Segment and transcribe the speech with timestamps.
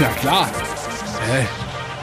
[0.00, 0.50] Na klar.
[1.30, 1.44] Äh,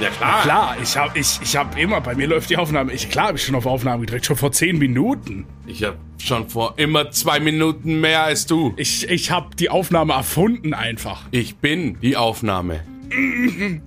[0.04, 0.42] Ja klar.
[0.42, 2.92] klar, ich hab, ich, ich hab immer, bei mir läuft die Aufnahme.
[2.94, 5.46] Ich, klar, hab ich schon auf Aufnahme gedrückt, schon vor zehn Minuten.
[5.68, 8.74] Ich habe schon vor immer zwei Minuten mehr als du.
[8.78, 11.26] Ich, ich hab die Aufnahme erfunden einfach.
[11.32, 12.82] Ich bin die Aufnahme.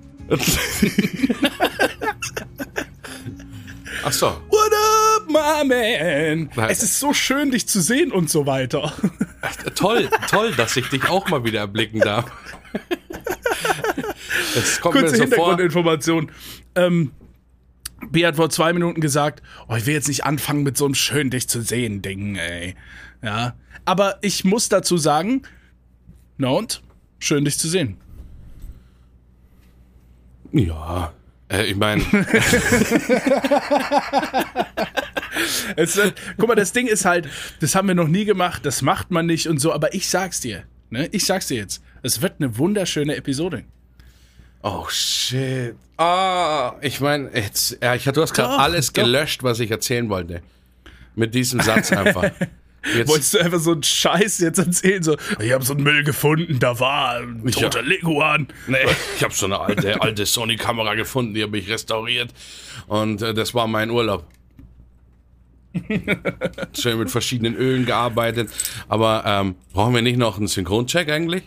[4.05, 4.33] Ach so.
[5.35, 6.51] Man?
[6.55, 6.71] Nein.
[6.71, 8.93] Es ist so schön, dich zu sehen und so weiter.
[9.75, 12.31] Toll, toll, dass ich dich auch mal wieder erblicken darf.
[14.57, 15.23] Es kommt Kurze mir so.
[15.25, 16.31] Hintergrundinformation.
[16.75, 17.13] Ähm,
[18.11, 20.95] B hat vor zwei Minuten gesagt, oh, ich will jetzt nicht anfangen mit so einem
[20.95, 22.75] schön dich zu sehen Ding, ey.
[23.23, 23.55] Ja.
[23.85, 25.43] Aber ich muss dazu sagen,
[26.37, 26.83] na und?
[27.19, 27.97] Schön dich zu sehen.
[30.53, 31.13] Ja.
[31.49, 32.03] Äh, ich meine,
[35.77, 36.01] Es,
[36.39, 37.29] guck mal, das Ding ist halt,
[37.61, 40.41] das haben wir noch nie gemacht, das macht man nicht und so, aber ich sag's
[40.41, 41.09] dir, ne?
[41.13, 41.83] Ich sag's dir jetzt.
[42.03, 43.65] Es wird eine wunderschöne Episode.
[44.63, 45.75] oh shit.
[45.97, 49.03] Ah, ich meine, jetzt, ja, ich, du hast gerade alles doch.
[49.05, 50.43] gelöscht, was ich erzählen wollte.
[51.15, 52.31] Mit diesem Satz einfach.
[52.95, 55.03] Jetzt, Wolltest du einfach so einen Scheiß jetzt erzählen?
[55.03, 58.49] So, ich habe so einen Müll gefunden, da war ein Ich toter hab- Leguan.
[58.67, 58.77] Nee,
[59.17, 62.31] ich habe so eine alte, alte Sony-Kamera gefunden, die habe ich restauriert.
[62.87, 64.27] Und äh, das war mein Urlaub.
[66.79, 68.51] Schön mit verschiedenen Ölen gearbeitet.
[68.89, 71.43] Aber ähm, brauchen wir nicht noch einen Synchroncheck eigentlich?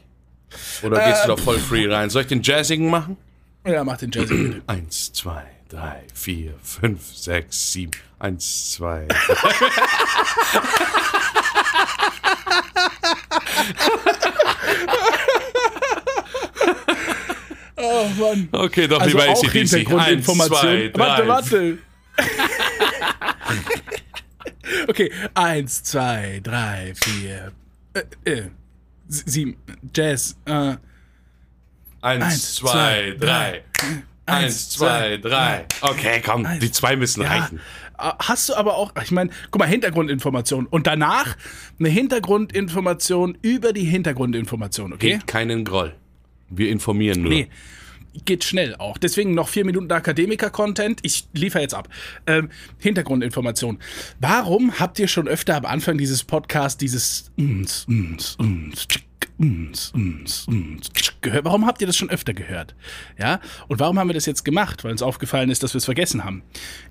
[0.84, 2.10] Oder gehst du da voll free rein?
[2.10, 3.18] Soll ich den Jazzigen machen?
[3.66, 4.62] Ja, mach den Jazzy bitte.
[4.68, 7.92] Eins, zwei, drei, vier, fünf, sechs, sieben.
[8.20, 9.08] Eins, zwei.
[17.76, 18.50] Oh Mann.
[18.52, 19.52] Okay, doch Also lieber ACDC.
[19.52, 20.58] Hintergrundinformation.
[20.58, 21.00] Eins, zwei, drei.
[21.00, 21.78] warte, warte.
[24.88, 27.52] okay, eins, zwei, drei, vier,
[27.94, 28.44] äh, äh,
[29.08, 29.58] sieben,
[29.94, 30.76] Jazz, äh,
[32.02, 33.64] Eins, Eins, zwei, zwei, drei.
[34.26, 35.66] Eins, Eins, zwei, drei.
[35.82, 36.60] Okay, komm, Eins.
[36.60, 37.30] die zwei müssen ja.
[37.30, 37.60] reichen.
[37.98, 41.36] Äh, Hast du aber auch, ich meine, guck mal, Hintergrundinformation und danach
[41.80, 45.14] eine Hintergrundinformation über die Hintergrundinformation, okay?
[45.14, 45.96] Geht keinen Groll.
[46.50, 47.32] Wir informieren nur.
[47.32, 47.50] Nee.
[48.26, 48.98] Geht schnell auch.
[48.98, 51.00] Deswegen noch vier Minuten Akademiker-Content.
[51.04, 51.90] Ich liefere jetzt ab.
[52.26, 53.80] Ähm, Hintergrundinformation.
[54.20, 59.06] Warum habt ihr schon öfter am Anfang dieses Podcasts dieses uns, uns, uns, tschick,
[59.38, 61.46] uns, uns, uns tschick gehört?
[61.46, 62.76] Warum habt ihr das schon öfter gehört?
[63.20, 63.40] Ja?
[63.68, 64.84] Und warum haben wir das jetzt gemacht?
[64.84, 66.44] Weil uns aufgefallen ist, dass wir es vergessen haben.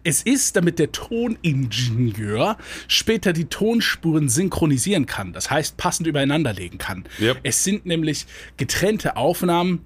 [0.04, 2.56] Es ist, damit der Toningenieur
[2.88, 5.32] später die Tonspuren synchronisieren kann.
[5.32, 7.04] Das heißt, passend übereinander legen kann.
[7.20, 7.40] Yep.
[7.42, 8.26] Es sind nämlich
[8.56, 9.84] getrennte Aufnahmen,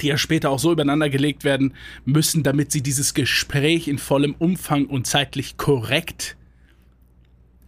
[0.00, 1.74] die ja später auch so übereinander gelegt werden
[2.04, 6.36] müssen, damit sie dieses Gespräch in vollem Umfang und zeitlich korrekt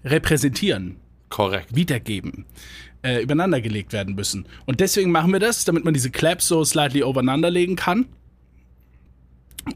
[0.05, 0.97] repräsentieren,
[1.29, 1.75] Korrekt.
[1.75, 2.47] wiedergeben,
[3.03, 4.47] äh, übereinander gelegt werden müssen.
[4.65, 8.07] Und deswegen machen wir das, damit man diese Claps so slightly übereinander legen kann.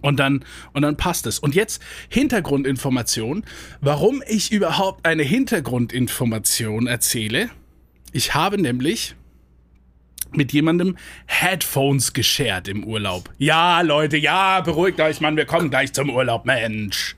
[0.03, 1.41] Und dann, und dann passt es.
[1.41, 3.45] Und jetzt Hintergrundinformation.
[3.81, 7.51] Warum ich überhaupt eine Hintergrundinformation erzähle.
[8.13, 9.17] Ich habe nämlich
[10.37, 10.97] mit jemandem
[11.27, 13.31] Headphones geshared im Urlaub.
[13.39, 17.17] Ja, Leute, ja, beruhigt euch, Mann, wir kommen gleich zum Urlaub, Mensch.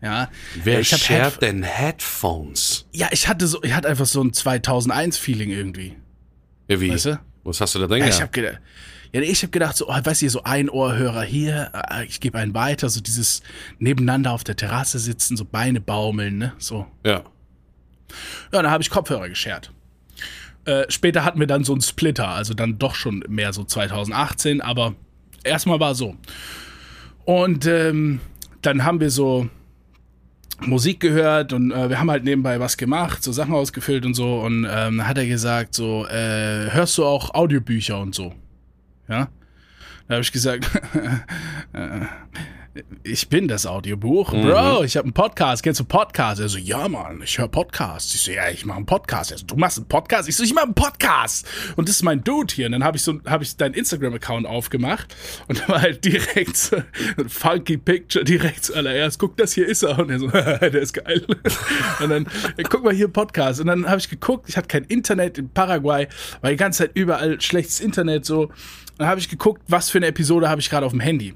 [0.00, 0.30] Ja,
[0.62, 2.86] Wer ich hab shared Headph- denn Headphones?
[2.92, 5.96] ja, ich hatte so, ich hatte einfach so ein 2001-Feeling irgendwie.
[6.68, 6.90] Ja, wie?
[6.92, 7.20] Weißt du?
[7.44, 8.60] Was hast du da drin Ja, ich habe gedacht,
[9.12, 12.38] ja, ich habe gedacht, so, oh, weißt du, so ein Ohrhörer hier, äh, ich gebe
[12.38, 13.42] einen weiter, so dieses
[13.78, 16.86] nebeneinander auf der Terrasse sitzen, so Beine baumeln, ne, so.
[17.04, 17.24] Ja.
[18.52, 19.72] Ja, dann habe ich Kopfhörer geschert.
[20.64, 24.60] Äh, später hatten wir dann so einen Splitter, also dann doch schon mehr so 2018,
[24.60, 24.94] aber
[25.44, 26.16] erstmal war so.
[27.24, 28.20] Und ähm,
[28.62, 29.48] dann haben wir so
[30.60, 34.40] Musik gehört und äh, wir haben halt nebenbei was gemacht, so Sachen ausgefüllt und so.
[34.40, 38.34] Und ähm, hat er gesagt, so, äh, hörst du auch Audiobücher und so?
[39.08, 39.28] Ja.
[40.08, 40.64] Da habe ich gesagt,
[41.72, 42.00] äh,
[43.02, 44.30] ich bin das Audiobuch.
[44.30, 45.62] Bro, ich habe einen Podcast.
[45.62, 46.40] Kennst du Podcast?
[46.40, 48.14] Er so, ja, Mann, ich höre Podcasts.
[48.14, 49.32] Ich so, ja, ich mache einen Podcast.
[49.32, 50.28] Er so, du machst einen Podcast?
[50.28, 51.46] Ich so, ich mache einen Podcast.
[51.76, 52.66] Und das ist mein Dude hier.
[52.66, 55.14] Und dann habe ich so, habe ich deinen Instagram-Account aufgemacht
[55.48, 56.76] und da war halt direkt so
[57.16, 59.18] ein funky Picture direkt zuallererst.
[59.18, 59.98] Guck, das hier ist er.
[59.98, 61.26] Und er so, der ist geil.
[62.00, 62.26] Und dann,
[62.68, 63.60] guck mal hier Podcast.
[63.60, 66.08] Und dann habe ich geguckt, ich hatte kein Internet in Paraguay,
[66.40, 68.50] war die ganze Zeit überall schlechtes Internet so.
[68.98, 71.34] Dann habe ich geguckt, was für eine Episode habe ich gerade auf dem Handy.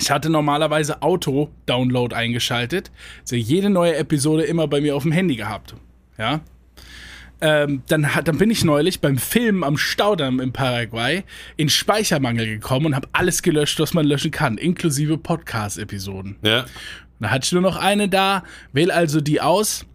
[0.00, 2.90] Ich hatte normalerweise Auto-Download eingeschaltet.
[3.20, 5.74] Also jede neue Episode immer bei mir auf dem Handy gehabt.
[6.18, 6.40] Ja.
[7.40, 11.22] Ähm, dann, hat, dann bin ich neulich beim Filmen am Staudamm in Paraguay
[11.56, 16.36] in Speichermangel gekommen und habe alles gelöscht, was man löschen kann, inklusive Podcast-Episoden.
[16.42, 16.64] Ja.
[17.20, 18.42] Da hatte ich nur noch eine da,
[18.72, 19.86] wähle also die aus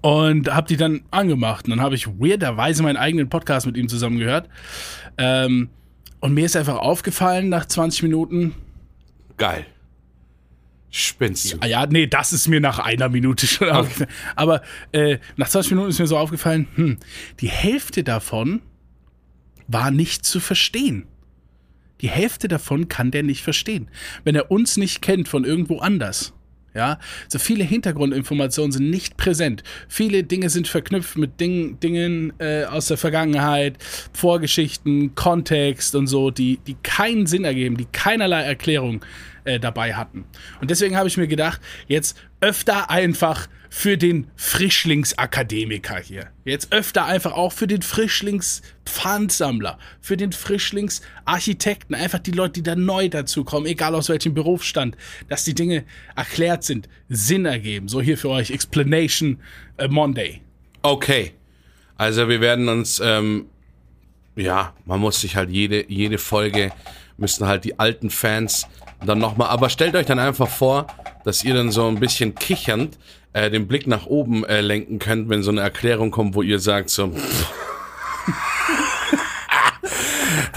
[0.00, 1.64] und habe die dann angemacht.
[1.64, 4.48] Und dann habe ich weirderweise meinen eigenen Podcast mit ihm zusammen gehört.
[5.18, 5.68] Ähm,
[6.20, 8.54] Und mir ist einfach aufgefallen nach 20 Minuten,
[9.36, 9.66] Geil.
[10.90, 11.56] Spinnst du?
[11.60, 14.10] Ah ja, nee, das ist mir nach einer Minute schon aufgefallen.
[14.36, 16.98] Aber äh, nach 20 Minuten ist mir so aufgefallen, hm,
[17.40, 18.62] die Hälfte davon
[19.66, 21.06] war nicht zu verstehen.
[22.00, 23.88] Die Hälfte davon kann der nicht verstehen.
[24.22, 26.32] Wenn er uns nicht kennt von irgendwo anders.
[26.74, 26.98] Ja,
[27.28, 29.62] so viele Hintergrundinformationen sind nicht präsent.
[29.88, 33.78] Viele Dinge sind verknüpft mit Ding, Dingen äh, aus der Vergangenheit,
[34.12, 39.04] Vorgeschichten, Kontext und so, die, die keinen Sinn ergeben, die keinerlei Erklärung
[39.44, 40.24] äh, dabei hatten.
[40.60, 46.28] Und deswegen habe ich mir gedacht, jetzt öfter einfach für den Frischlingsakademiker hier.
[46.44, 52.76] Jetzt öfter einfach auch für den Frischlingspfandsammler, für den Frischlingsarchitekten, einfach die Leute, die da
[52.76, 54.96] neu dazukommen, egal aus welchem Berufsstand,
[55.28, 57.88] dass die Dinge erklärt sind, Sinn ergeben.
[57.88, 59.40] So hier für euch Explanation
[59.76, 60.40] äh, Monday.
[60.82, 61.32] Okay.
[61.96, 63.46] Also wir werden uns, ähm,
[64.36, 66.70] ja, man muss sich halt jede, jede Folge,
[67.16, 68.66] müssen halt die alten Fans
[69.04, 70.86] dann nochmal, aber stellt euch dann einfach vor,
[71.24, 72.98] dass ihr dann so ein bisschen kichernd
[73.32, 76.58] äh, den Blick nach oben äh, lenken könnt, wenn so eine Erklärung kommt, wo ihr
[76.58, 77.12] sagt so,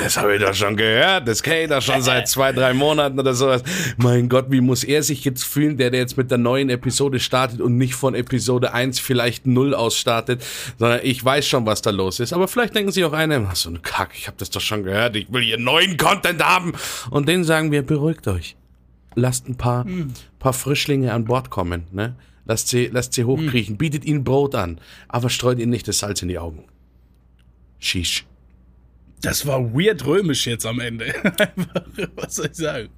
[0.07, 3.19] das habe ich doch schon gehört, das kenne ich doch schon seit zwei, drei Monaten
[3.19, 3.61] oder sowas.
[3.97, 7.19] Mein Gott, wie muss er sich jetzt fühlen, der, der jetzt mit der neuen Episode
[7.19, 10.43] startet und nicht von Episode 1 vielleicht 0 aus startet,
[10.79, 12.31] sondern ich weiß schon, was da los ist.
[12.33, 14.83] Aber vielleicht denken sie auch eine, ach, so ein Kack, ich habe das doch schon
[14.83, 16.73] gehört, ich will hier neuen Content haben.
[17.09, 18.55] Und denen sagen wir, beruhigt euch.
[19.15, 20.13] Lasst ein paar, Hm.
[20.39, 22.15] paar Frischlinge an Bord kommen, ne?
[22.45, 23.77] Lasst sie, lasst sie hochkriechen, Hm.
[23.77, 24.79] bietet ihnen Brot an,
[25.09, 26.63] aber streut ihnen nicht das Salz in die Augen.
[27.79, 28.25] Shish.
[29.21, 31.05] Das war weird römisch jetzt am Ende.
[31.23, 31.81] Einfach,
[32.15, 32.89] Was soll ich sagen?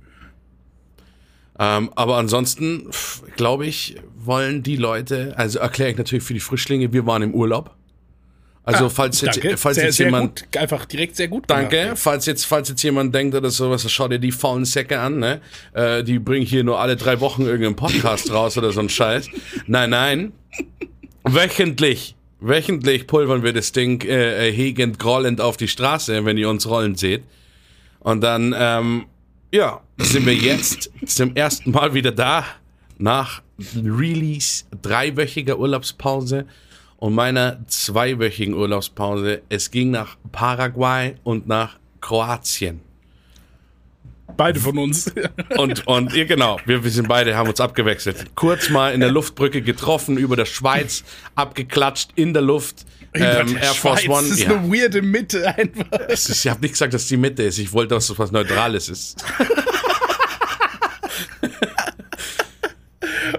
[1.57, 2.89] Ähm, aber ansonsten,
[3.35, 7.33] glaube ich, wollen die Leute, also erkläre ich natürlich für die Frischlinge, wir waren im
[7.33, 7.75] Urlaub.
[8.63, 9.57] Also Ah, falls jetzt, danke.
[9.57, 11.45] falls sehr, jetzt jemand, gut, einfach direkt sehr gut.
[11.47, 11.97] danke, gemacht.
[11.99, 15.41] falls jetzt, falls jetzt jemand denkt oder sowas, schau dir die faulen Säcke an, ne?
[15.73, 19.27] Äh, die bringen hier nur alle drei Wochen irgendeinen Podcast raus oder so ein Scheiß.
[19.65, 20.31] Nein, nein.
[21.23, 22.15] Wöchentlich.
[22.41, 26.95] Wöchentlich pulvern wir das Ding äh, hegend, grollend auf die Straße, wenn ihr uns rollen
[26.95, 27.23] seht.
[27.99, 29.05] Und dann, ähm,
[29.51, 32.45] ja, sind wir jetzt zum ersten Mal wieder da,
[32.97, 33.41] nach
[33.75, 36.45] Release dreiwöchiger Urlaubspause
[36.97, 39.41] und meiner zweiwöchigen Urlaubspause.
[39.49, 42.81] Es ging nach Paraguay und nach Kroatien.
[44.37, 45.11] Beide von uns.
[45.57, 48.25] Und, und ja, genau, wir, wir sind beide, haben uns abgewechselt.
[48.35, 51.03] Kurz mal in der Luftbrücke getroffen, über der Schweiz,
[51.35, 52.85] abgeklatscht in der Luft.
[53.13, 54.29] Ähm, Air Force Schweiz, One.
[54.29, 54.51] Das ist Ja.
[54.57, 55.91] eine weirde Mitte einfach.
[56.07, 57.57] Ist, ich habe nicht gesagt, dass die Mitte ist.
[57.57, 59.23] Ich wollte, dass es was Neutrales ist.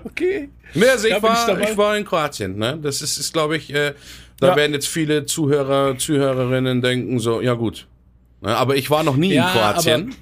[0.04, 0.48] Okay.
[0.74, 1.70] Nee, also ich, ich war, dabei.
[1.70, 2.56] ich war in Kroatien.
[2.56, 2.78] Ne?
[2.80, 3.94] Das ist, ist glaube ich, äh,
[4.38, 4.56] da Ja.
[4.56, 7.86] werden jetzt viele Zuhörer, Zuhörerinnen denken so, ja gut.
[8.40, 8.56] Ne?
[8.56, 10.14] Aber ich war noch nie Ja, in Kroatien.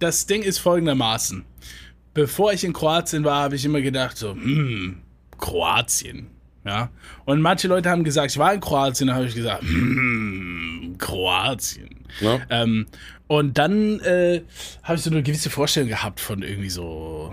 [0.00, 1.44] Das Ding ist folgendermaßen.
[2.12, 5.02] Bevor ich in Kroatien war, habe ich immer gedacht so, hm,
[5.38, 6.26] Kroatien.
[6.64, 6.90] Ja.
[7.24, 12.04] Und manche Leute haben gesagt, ich war in Kroatien, da habe ich gesagt, hm, Kroatien.
[12.20, 12.44] Ne?
[12.50, 12.86] Ähm,
[13.28, 14.42] und dann äh,
[14.82, 17.32] habe ich so eine gewisse Vorstellung gehabt von irgendwie so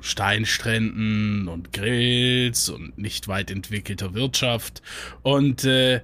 [0.00, 4.82] Steinstränden und Grills und nicht weit entwickelter Wirtschaft.
[5.22, 6.00] Und äh,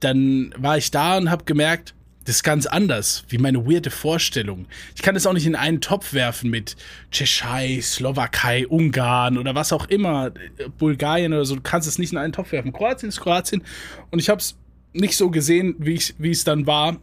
[0.00, 1.94] dann war ich da und habe gemerkt,
[2.28, 4.66] das ist ganz anders, wie meine weirde Vorstellung.
[4.94, 6.76] Ich kann das auch nicht in einen Topf werfen mit
[7.10, 10.26] Tschechei, Slowakei, Ungarn oder was auch immer,
[10.58, 11.54] äh, Bulgarien oder so.
[11.54, 12.70] Du kannst es nicht in einen Topf werfen.
[12.74, 13.62] Kroatien ist Kroatien.
[14.10, 14.58] Und ich habe es
[14.92, 16.98] nicht so gesehen, wie ich- wie es dann war,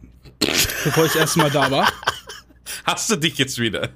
[0.84, 1.88] bevor ich das erste Mal da war.
[2.84, 3.88] Hast du dich jetzt wieder?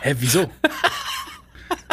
[0.00, 0.50] Hä, wieso?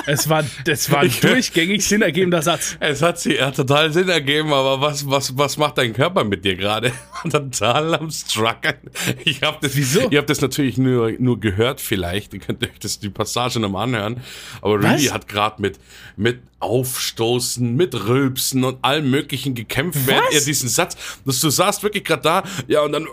[0.06, 2.78] Es war, das war ein durchgängig Sinn ergebender Satz.
[2.80, 6.46] Es hat sie ja total Sinn ergeben, aber was, was, was macht dein Körper mit
[6.46, 6.92] dir gerade?
[7.30, 8.76] total am Strucken.
[9.24, 10.10] Ich habe das, Wieso?
[10.10, 12.34] Ihr habt das natürlich nur, nur gehört vielleicht.
[12.34, 14.18] Ihr könnt euch das, die Passage nochmal anhören.
[14.62, 15.14] Aber Rudy Was?
[15.14, 15.80] hat gerade mit,
[16.18, 21.84] mit Aufstoßen, mit Rülpsen und allem Möglichen gekämpft, während er diesen Satz, dass du saßt
[21.84, 23.08] wirklich gerade da, ja, und dann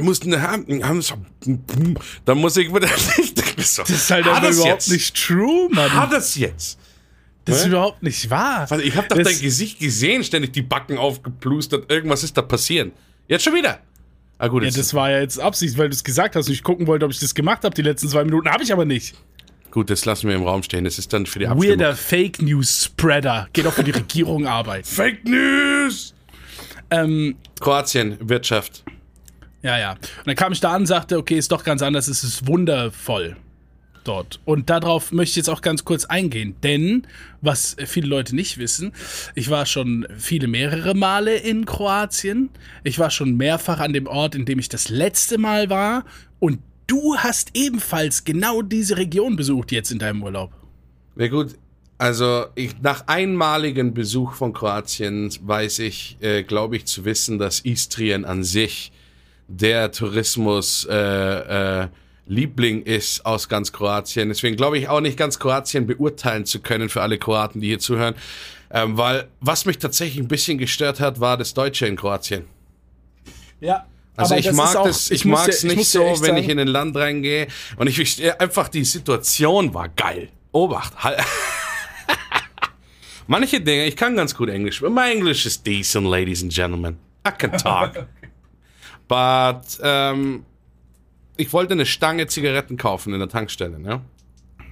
[0.00, 1.14] mussten, haben, so,
[2.24, 2.88] dann muss ich wieder,
[3.58, 4.90] so, Das ist halt aber überhaupt jetzt?
[4.90, 5.92] nicht true, Mann.
[5.92, 6.78] Hat es jetzt?
[7.44, 7.68] Das ist Hä?
[7.70, 8.66] überhaupt nicht wahr.
[8.70, 11.90] Also ich habe doch das, dein Gesicht gesehen, ständig die Backen aufgeplustert.
[11.90, 12.92] Irgendwas ist da passieren.
[13.28, 13.80] Jetzt schon wieder.
[14.38, 16.62] Ah gut, Ja, das war ja jetzt Absicht, weil du es gesagt hast und ich
[16.62, 18.48] gucken wollte, ob ich das gemacht habe die letzten zwei Minuten.
[18.48, 19.14] Habe ich aber nicht.
[19.70, 20.84] Gut, das lassen wir im Raum stehen.
[20.84, 21.78] Das ist dann für die Abstimmung.
[21.78, 23.48] Weirder Fake News Spreader.
[23.52, 24.84] Geht auch für die Regierung arbeiten.
[24.88, 26.14] Fake News.
[26.90, 28.82] Ähm, Kroatien, Wirtschaft.
[29.62, 29.92] ja, ja.
[29.92, 32.46] Und dann kam ich da an und sagte, okay, ist doch ganz anders, es ist
[32.46, 33.36] wundervoll.
[34.04, 34.40] dort.
[34.46, 37.06] Und darauf möchte ich jetzt auch ganz kurz eingehen, denn
[37.42, 38.92] was viele Leute nicht wissen,
[39.34, 42.48] ich war schon viele mehrere Male in Kroatien.
[42.82, 46.04] Ich war schon mehrfach an dem Ort, in dem ich das letzte Mal war.
[46.40, 46.60] Und
[46.90, 50.52] du hast ebenfalls genau diese Region besucht jetzt in deinem Urlaub.
[51.14, 51.54] Na gut,
[51.98, 57.60] also ich, nach einmaligen Besuch von Kroatien weiß ich, äh, glaube ich, zu wissen, dass
[57.60, 58.90] Istrien an sich
[59.48, 61.88] der Tourismus äh, äh,
[62.26, 64.28] Liebling ist aus ganz Kroatien.
[64.28, 67.80] Deswegen glaube ich auch nicht ganz Kroatien beurteilen zu können für alle Kroaten, die hier
[67.80, 68.14] zuhören.
[68.70, 72.44] Ähm, weil was mich tatsächlich ein bisschen gestört hat, war das Deutsche in Kroatien.
[73.60, 73.84] Ja.
[74.20, 76.36] Also aber ich mag ist auch- das, ich, muss mag es ich nicht so, wenn
[76.36, 77.46] ich sagen- in ein Land reingehe
[77.76, 80.28] und ich verstehe einfach die Situation war geil.
[80.52, 80.92] Obacht.
[83.26, 84.80] Manche Dinge, ich kann ganz gut Englisch.
[84.82, 86.96] My English is decent, ladies and gentlemen.
[87.26, 88.06] I can talk.
[89.08, 90.44] But ähm,
[91.36, 94.00] ich wollte eine Stange Zigaretten kaufen in der Tankstelle, ne?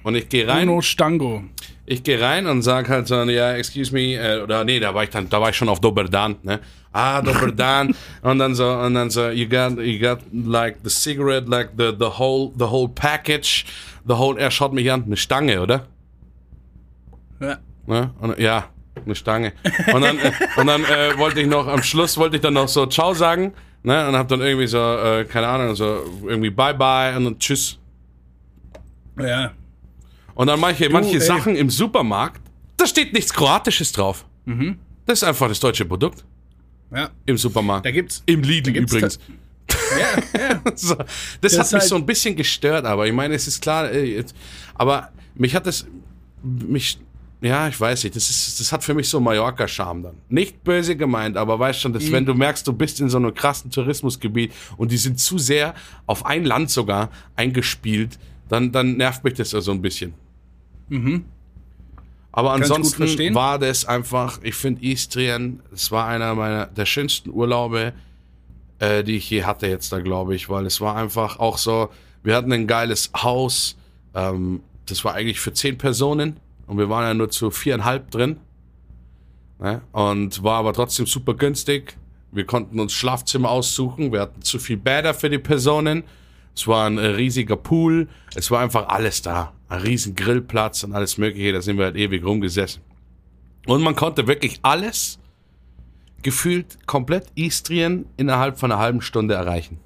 [0.03, 0.67] Und ich gehe rein.
[0.67, 1.43] Bruno Stango.
[1.91, 5.03] Ich gehe rein und sag halt so, ja, excuse me, äh, oder nee, da war
[5.03, 6.59] ich dann, da war ich schon auf Doberdan, ne?
[6.91, 7.95] Ah, Doberdan.
[8.21, 11.91] und dann so, und dann so, you got, you got like the cigarette, like the,
[11.97, 13.65] the whole, the whole package,
[14.07, 15.87] the whole, er schaut mich an, eine Stange, oder?
[17.41, 17.57] Ja.
[17.87, 18.11] Ne?
[18.19, 18.65] Und, ja,
[19.03, 19.53] eine Stange.
[19.91, 22.67] Und dann, äh, und dann äh, wollte ich noch, am Schluss wollte ich dann noch
[22.67, 24.07] so Ciao sagen, ne?
[24.07, 27.79] Und hab dann irgendwie so, äh, keine Ahnung, so irgendwie Bye Bye und dann Tschüss.
[29.17, 29.53] Ja.
[30.39, 31.19] Und dann manche, manche ey.
[31.19, 32.41] Sachen im Supermarkt,
[32.77, 34.25] da steht nichts Kroatisches drauf.
[35.05, 36.23] Das ist einfach das deutsche Produkt
[36.95, 37.09] Ja.
[37.25, 37.85] im Supermarkt.
[37.85, 38.23] Da gibt's.
[38.25, 39.19] Im Lidl gibt's übrigens.
[39.99, 40.61] Ja, ja.
[40.75, 40.95] So,
[41.41, 43.89] das, hat ist mich halt- so ein bisschen gestört, aber ich meine, es ist klar,
[44.75, 45.85] aber mich hat das,
[46.41, 46.97] mich,
[47.41, 50.15] ja, ich weiß nicht, das, ist, das hat für mich so Mallorca-Charme dann.
[50.29, 52.11] Nicht böse gemeint, aber weißt schon, dass Mhm.
[52.13, 55.75] wenn du merkst, du bist in so einem krassen Tourismusgebiet und die sind zu sehr
[56.05, 58.17] auf ein Land sogar eingespielt,
[58.47, 60.13] dann, dann nervt mich das so ein bisschen.
[62.31, 62.61] Aber Mhm.
[62.61, 67.93] gut ansonsten war das einfach, ich finde Istrien, es war einer meiner der schönsten Urlaube,
[68.79, 71.89] äh, die ich je hatte jetzt da, glaube ich, weil es war einfach auch so,
[72.23, 73.77] wir hatten ein geiles Haus,
[74.13, 78.37] ähm, das war eigentlich für zehn Personen und wir waren ja nur zu viereinhalb drin
[79.59, 79.81] ne?
[79.91, 81.97] und war aber trotzdem super günstig.
[82.31, 86.03] Wir konnten uns Schlafzimmer aussuchen, wir hatten zu viel Bäder für die Personen,
[86.55, 90.93] es war ein äh, riesiger Pool, es war einfach alles da, ein riesen Grillplatz und
[90.93, 92.81] alles mögliche, da sind wir halt ewig rumgesessen.
[93.67, 95.19] Und man konnte wirklich alles
[96.23, 99.79] gefühlt komplett Istrien innerhalb von einer halben Stunde erreichen.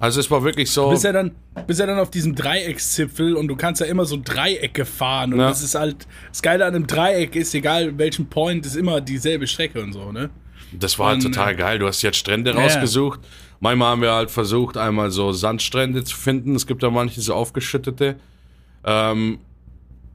[0.00, 0.90] Also es war wirklich so.
[0.90, 1.30] Bis er dann,
[1.68, 5.38] bis er dann auf diesem Dreieckszipfel und du kannst ja immer so Dreiecke fahren und
[5.38, 5.48] Ja.
[5.48, 9.46] das ist halt das Geile an einem Dreieck ist egal welchen Point ist immer dieselbe
[9.46, 10.30] Strecke und so ne
[10.72, 11.78] Das war halt total geil.
[11.78, 12.56] Du hast jetzt Strände Ja.
[12.60, 13.20] rausgesucht.
[13.64, 16.54] Manchmal haben wir halt versucht, einmal so Sandstrände zu finden.
[16.54, 18.16] Es gibt da manche so aufgeschüttete.
[18.84, 19.38] Ähm,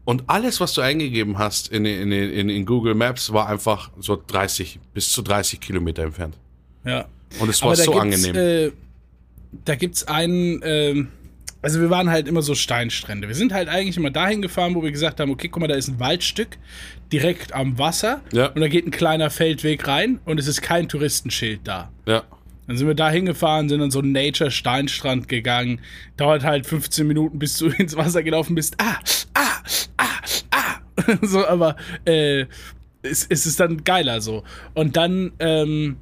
[0.06, 4.22] und alles, was du eingegeben hast in, in, in, in Google Maps, war einfach so
[4.28, 6.38] 30, bis zu 30 Kilometer entfernt.
[6.86, 7.06] ja
[7.40, 8.36] Und es war so angenehm.
[8.36, 8.72] Äh,
[9.66, 11.08] da gibt's einen, ähm,
[11.64, 13.28] also wir waren halt immer so Steinstrände.
[13.30, 15.74] Wir sind halt eigentlich immer dahin gefahren, wo wir gesagt haben, okay, guck mal, da
[15.74, 16.60] ist ein Waldstück
[17.12, 18.50] direkt am Wasser Ja.
[18.50, 21.92] und da geht ein kleiner Feldweg rein und es ist kein Touristenschild da.
[22.06, 22.22] ja.
[22.70, 25.82] Dann sind wir da hingefahren, sind an so einen Nature-Steinstrand gegangen.
[26.18, 28.76] Dauert halt 15 Minuten, bis du ins Wasser gelaufen bist.
[28.78, 29.00] Ah,
[29.34, 29.64] ah,
[29.98, 30.06] ah,
[30.52, 31.16] ah.
[31.24, 32.46] so, aber äh,
[33.02, 34.44] es, es ist dann geiler so.
[34.76, 35.98] Und dann ähm,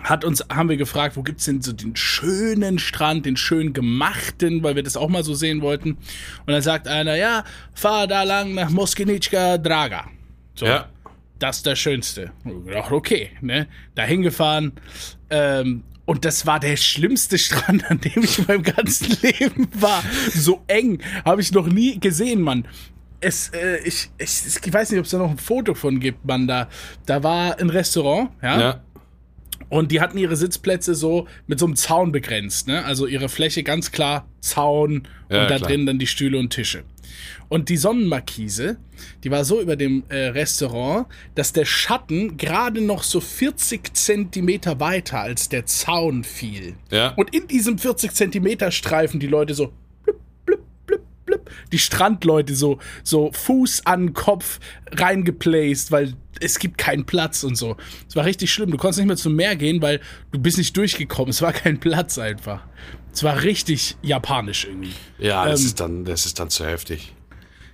[0.00, 4.62] hat uns, haben wir gefragt, wo gibt's denn so den schönen Strand, den schön gemachten,
[4.62, 5.98] weil wir das auch mal so sehen wollten.
[6.46, 7.44] Und dann sagt einer, ja,
[7.74, 10.08] fahr da lang nach Moskinichka Draga.
[10.54, 10.88] So ja.
[11.38, 12.32] das ist der schönste.
[12.90, 13.68] Okay, ne?
[13.94, 14.72] Da hingefahren.
[15.32, 20.02] Ähm, und das war der schlimmste Strand, an dem ich in meinem ganzen Leben war.
[20.34, 22.66] So eng habe ich noch nie gesehen, Mann.
[23.20, 26.24] Es, äh, ich, ich, ich weiß nicht, ob es da noch ein Foto von gibt,
[26.26, 26.46] Mann.
[26.48, 26.68] Da,
[27.06, 28.80] da war ein Restaurant, ja, Ja.
[29.68, 32.84] und die hatten ihre Sitzplätze so mit so einem Zaun begrenzt, ne?
[32.84, 35.70] Also ihre Fläche ganz klar Zaun Ja, und da klar.
[35.70, 36.82] drin dann die Stühle und Tische.
[37.48, 38.78] Und die Sonnenmarkise,
[39.24, 44.80] die war so über dem äh, Restaurant, dass der Schatten gerade noch so 40 Zentimeter
[44.80, 46.74] weiter als der Zaun fiel.
[46.90, 47.14] Ja.
[47.16, 49.72] Und in diesem 40 Zentimeter Streifen die Leute so
[51.72, 54.60] die Strandleute so, so Fuß an Kopf
[54.92, 57.76] reingeplaced, weil es gibt keinen Platz und so.
[58.08, 58.70] Es war richtig schlimm.
[58.70, 60.00] Du konntest nicht mehr zum Meer gehen, weil
[60.32, 61.30] du bist nicht durchgekommen.
[61.30, 62.66] Es war kein Platz einfach.
[63.12, 64.92] Es war richtig japanisch irgendwie.
[65.18, 67.12] Ja, das, Ähm, ist dann, das ist dann zu heftig.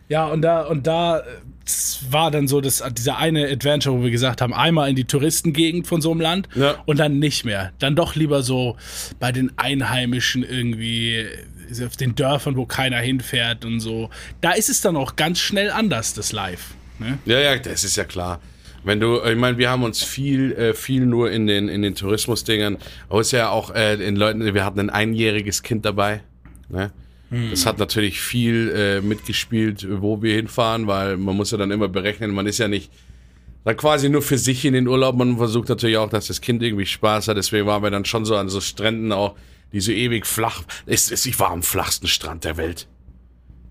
[0.08, 1.22] Ja, und da, und da
[1.64, 5.04] das war dann so das, dieser eine Adventure, wo wir gesagt haben, einmal in die
[5.04, 6.82] Touristengegend von so einem Land Ja.
[6.86, 7.72] und dann nicht mehr.
[7.78, 8.76] Dann doch lieber so
[9.20, 11.26] bei den Einheimischen irgendwie,
[11.86, 14.08] auf den Dörfern, wo keiner hinfährt und so.
[14.40, 16.70] Da ist es dann auch ganz schnell anders, das Live.
[16.98, 17.18] Ne?
[17.26, 18.40] Ja, ja, das ist ja klar.
[18.84, 21.94] Wenn du, ich meine, wir haben uns viel, äh, viel nur in den, in den
[21.94, 26.22] Tourismusdingern, aber es ist ja auch äh, in Leuten, wir hatten ein einjähriges Kind dabei.
[26.68, 26.92] Ne?
[27.50, 31.88] Das hat natürlich viel äh, mitgespielt, wo wir hinfahren, weil man muss ja dann immer
[31.88, 32.90] berechnen, man ist ja nicht
[33.64, 36.62] dann quasi nur für sich in den Urlaub, man versucht natürlich auch, dass das Kind
[36.62, 39.36] irgendwie Spaß hat, deswegen waren wir dann schon so an so Stränden auch,
[39.72, 42.88] die so ewig flach, es, es, ich war am flachsten Strand der Welt.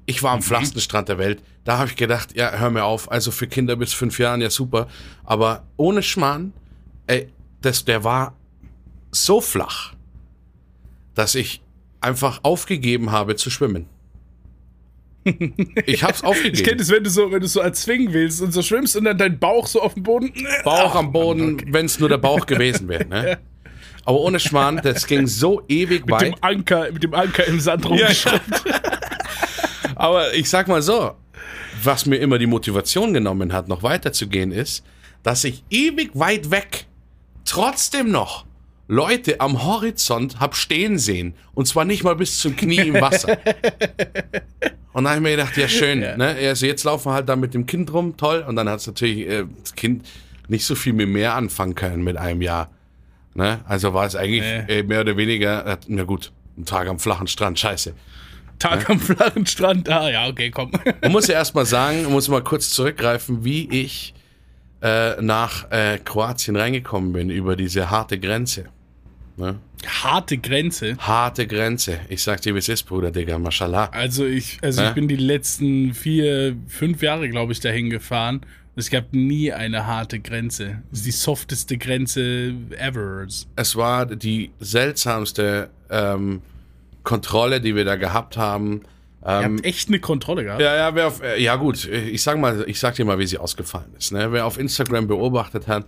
[0.05, 1.41] Ich war am flachsten Strand der Welt.
[1.67, 3.11] Da habe ich gedacht, ja, hör mir auf.
[3.11, 4.87] Also für Kinder bis fünf Jahren, ja super.
[5.25, 6.53] Aber ohne Schmarrn,
[7.07, 7.27] ey,
[7.61, 8.37] das, der war
[9.11, 9.91] so flach,
[11.13, 11.61] dass ich
[11.99, 13.85] einfach aufgegeben habe zu schwimmen.
[15.85, 16.63] Ich hab's Ich aufgegeben.
[16.63, 19.17] kenne es, wenn du so, wenn du so erzwingen willst und so schwimmst und dann
[19.17, 20.31] dein Bauch so auf dem Boden.
[20.63, 23.03] Bauch am Boden, wenn es nur der Bauch gewesen wäre.
[23.03, 23.39] Ne?
[24.05, 26.21] Aber ohne Schmarrn, das ging so ewig Mit weit.
[26.27, 28.63] dem Anker, mit dem Anker im Sand rumgeschraubt.
[29.95, 31.13] Aber ich sag mal so,
[31.83, 34.83] was mir immer die Motivation genommen hat, noch weiterzugehen, ist,
[35.23, 36.85] dass ich ewig weit weg
[37.45, 38.45] trotzdem noch
[38.87, 41.33] Leute am Horizont hab stehen sehen.
[41.53, 43.37] Und zwar nicht mal bis zum Knie im Wasser.
[44.93, 46.35] Und dann habe ich mir gedacht, ja schön, ne?
[46.39, 48.43] Also jetzt laufen wir halt da mit dem Kind rum, toll.
[48.47, 50.07] Und dann hat es natürlich äh, das Kind
[50.47, 52.71] nicht so viel mit mehr anfangen können mit einem Jahr.
[53.35, 53.59] Ne?
[53.67, 54.79] Also war es eigentlich Nee.
[54.79, 57.93] äh, mehr oder weniger, na gut, ein Tag am flachen Strand, scheiße.
[58.59, 59.89] Tag am flachen Strand.
[59.89, 60.71] Ah, ja, okay, komm.
[61.01, 64.13] Man muss ja erstmal sagen, man muss mal kurz zurückgreifen, wie ich
[64.81, 68.65] äh, nach äh, Kroatien reingekommen bin über diese harte Grenze.
[69.37, 69.59] Ne?
[69.85, 70.97] Harte Grenze.
[70.97, 71.99] Harte Grenze.
[72.09, 73.89] Ich sag dir, wie es ist, Bruder, Digga, mashallah.
[73.91, 74.89] Also ich, also Hä?
[74.89, 78.41] ich bin die letzten vier, fünf Jahre, glaube ich, dahin gefahren.
[78.75, 80.83] Es gab nie eine harte Grenze.
[80.89, 83.25] Das ist die softeste Grenze ever.
[83.55, 86.41] Es war die seltsamste ähm,
[87.07, 88.81] Kontrolle, die wir da gehabt haben.
[89.23, 90.61] Ihr Ähm, habt echt eine Kontrolle gehabt.
[90.61, 93.25] Ja, ja, wer auf, äh, ja gut, ich sag mal, ich sag dir mal, wie
[93.25, 94.11] sie ausgefallen ist.
[94.11, 94.31] Ne?
[94.31, 95.85] Wer auf Instagram beobachtet hat,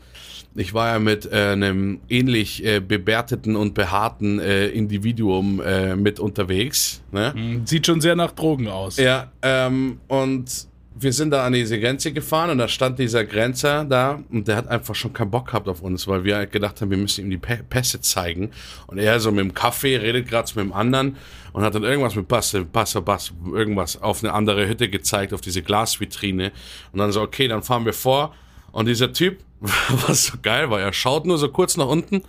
[0.55, 6.19] ich war ja mit äh, einem ähnlich äh, bewerteten und behaarten äh, Individuum äh, mit
[6.19, 7.01] unterwegs.
[7.11, 7.61] Ne?
[7.65, 8.97] Sieht schon sehr nach Drogen aus.
[8.97, 10.67] Ja, ähm, und
[11.01, 14.55] wir sind da an diese Grenze gefahren und da stand dieser Grenzer da und der
[14.57, 17.25] hat einfach schon keinen Bock gehabt auf uns, weil wir halt gedacht haben, wir müssen
[17.25, 18.51] ihm die Pä- Pässe zeigen.
[18.87, 21.15] Und er so mit dem Kaffee redet gerade mit dem anderen
[21.53, 25.41] und hat dann irgendwas mit Passe, Passe, Passe, irgendwas auf eine andere Hütte gezeigt, auf
[25.41, 26.51] diese Glasvitrine.
[26.91, 28.33] Und dann so, okay, dann fahren wir vor.
[28.71, 29.39] Und dieser Typ,
[30.07, 32.23] was so geil war, er schaut nur so kurz nach unten.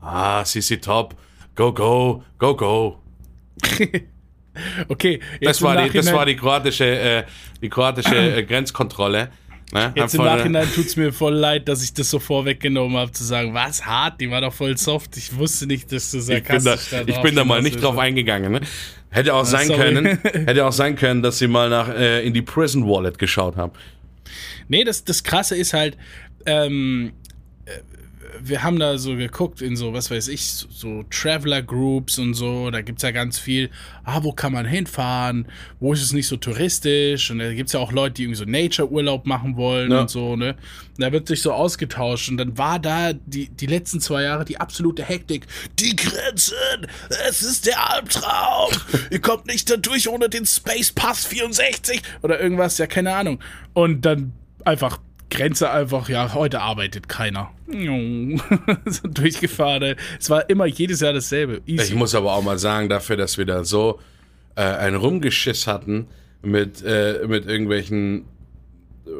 [0.00, 1.14] Ah, CC Top,
[1.54, 2.98] go, go, go, go.
[4.88, 7.22] Okay, Das war, die, das war die kroatische, äh,
[7.62, 9.30] die kroatische äh, Grenzkontrolle.
[9.72, 9.92] Ne?
[9.94, 13.54] Jetzt im Nachhinein tut's mir voll leid, dass ich das so vorweggenommen habe, zu sagen,
[13.54, 15.16] was hart, die war doch voll soft.
[15.16, 17.80] Ich wusste nicht, dass du ich bin da, sarkastisch da ich bin da mal nicht
[17.80, 18.52] drauf eingegangen.
[18.52, 18.60] Ne?
[19.10, 19.80] Hätte auch sein sorry.
[19.80, 20.06] können,
[20.46, 23.72] hätte auch sein können, dass sie mal nach äh, in die Prison Wallet geschaut haben.
[24.66, 25.96] Nee, das, das Krasse ist halt,
[26.46, 27.19] ähm, äh,
[28.42, 32.70] wir haben da so geguckt in so, was weiß ich, so, so Traveler-Groups und so,
[32.70, 33.70] da gibt's ja ganz viel,
[34.04, 35.46] ah, wo kann man hinfahren,
[35.78, 38.44] wo ist es nicht so touristisch und da gibt's ja auch Leute, die irgendwie so
[38.44, 40.02] Nature-Urlaub machen wollen Ja.
[40.02, 40.56] und so, ne.
[40.96, 44.44] Und da wird sich so ausgetauscht und dann war da die, die letzten zwei Jahre
[44.44, 45.46] die absolute Hektik.
[45.78, 46.54] Die Grenzen,
[47.28, 48.72] es ist der Albtraum,
[49.10, 53.40] ihr kommt nicht da durch ohne den Space Pass 64 oder irgendwas, ja, keine Ahnung.
[53.72, 54.32] Und dann
[54.64, 54.98] einfach
[55.30, 57.50] Grenze einfach, ja, heute arbeitet keiner.
[58.86, 59.82] so durchgefahren.
[59.82, 59.96] ey.
[60.18, 61.62] Es war immer jedes Jahr dasselbe.
[61.66, 61.94] Ich Easy.
[61.94, 64.00] muss aber auch mal sagen, dafür, dass wir da so
[64.56, 66.08] äh, ein Rumgeschiss hatten
[66.42, 68.24] mit, äh, mit irgendwelchen
[69.06, 69.10] äh,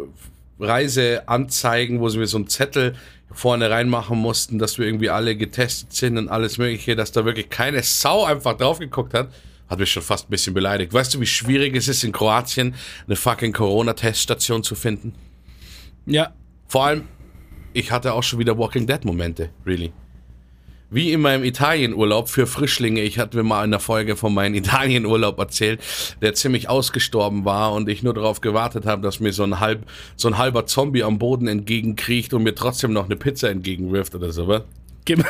[0.58, 2.94] Reiseanzeigen, wo wir so einen Zettel
[3.32, 7.48] vorne reinmachen mussten, dass wir irgendwie alle getestet sind und alles Mögliche, dass da wirklich
[7.48, 9.32] keine Sau einfach drauf geguckt hat,
[9.68, 10.92] hat mich schon fast ein bisschen beleidigt.
[10.92, 12.74] Weißt du, wie schwierig es ist, in Kroatien
[13.06, 15.14] eine fucking Corona-Teststation zu finden?
[16.10, 16.32] Ja,
[16.66, 17.04] Vor allem,
[17.72, 19.92] ich hatte auch schon wieder Walking Dead-Momente, really.
[20.90, 23.00] Wie in meinem Italienurlaub für Frischlinge.
[23.02, 25.80] Ich hatte mir mal in der Folge von meinem Italienurlaub erzählt,
[26.20, 29.88] der ziemlich ausgestorben war und ich nur darauf gewartet habe, dass mir so ein, halb,
[30.16, 34.32] so ein halber Zombie am Boden entgegenkriecht und mir trotzdem noch eine Pizza entgegenwirft oder
[34.32, 34.62] sowas.
[35.04, 35.24] geht,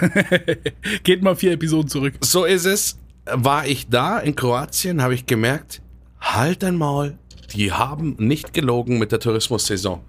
[1.05, 2.15] geht mal vier Episoden zurück.
[2.23, 2.99] So ist es.
[3.27, 5.83] War ich da in Kroatien, habe ich gemerkt,
[6.21, 7.19] halt dein Maul,
[7.55, 10.01] die haben nicht gelogen mit der Tourismussaison.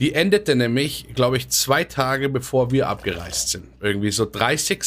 [0.00, 3.64] Die endete nämlich, glaube ich, zwei Tage bevor wir abgereist sind.
[3.80, 4.80] Irgendwie so 30.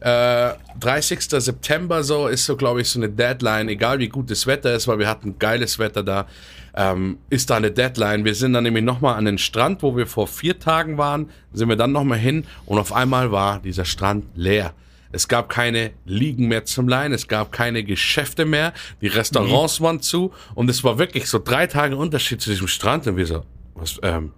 [0.00, 1.20] Äh, 30.
[1.28, 4.86] September so ist so, glaube ich, so eine Deadline, egal wie gut das Wetter ist,
[4.86, 6.28] weil wir hatten geiles Wetter da,
[6.76, 8.24] ähm, ist da eine Deadline.
[8.24, 11.68] Wir sind dann nämlich nochmal an den Strand, wo wir vor vier Tagen waren, sind
[11.68, 14.72] wir dann nochmal hin und auf einmal war dieser Strand leer.
[15.10, 19.84] Es gab keine Liegen mehr zum Leihen, es gab keine Geschäfte mehr, die Restaurants mhm.
[19.84, 23.26] waren zu und es war wirklich so drei Tage Unterschied zu diesem Strand und wir
[23.26, 23.42] so,
[23.80, 24.32] was, ähm,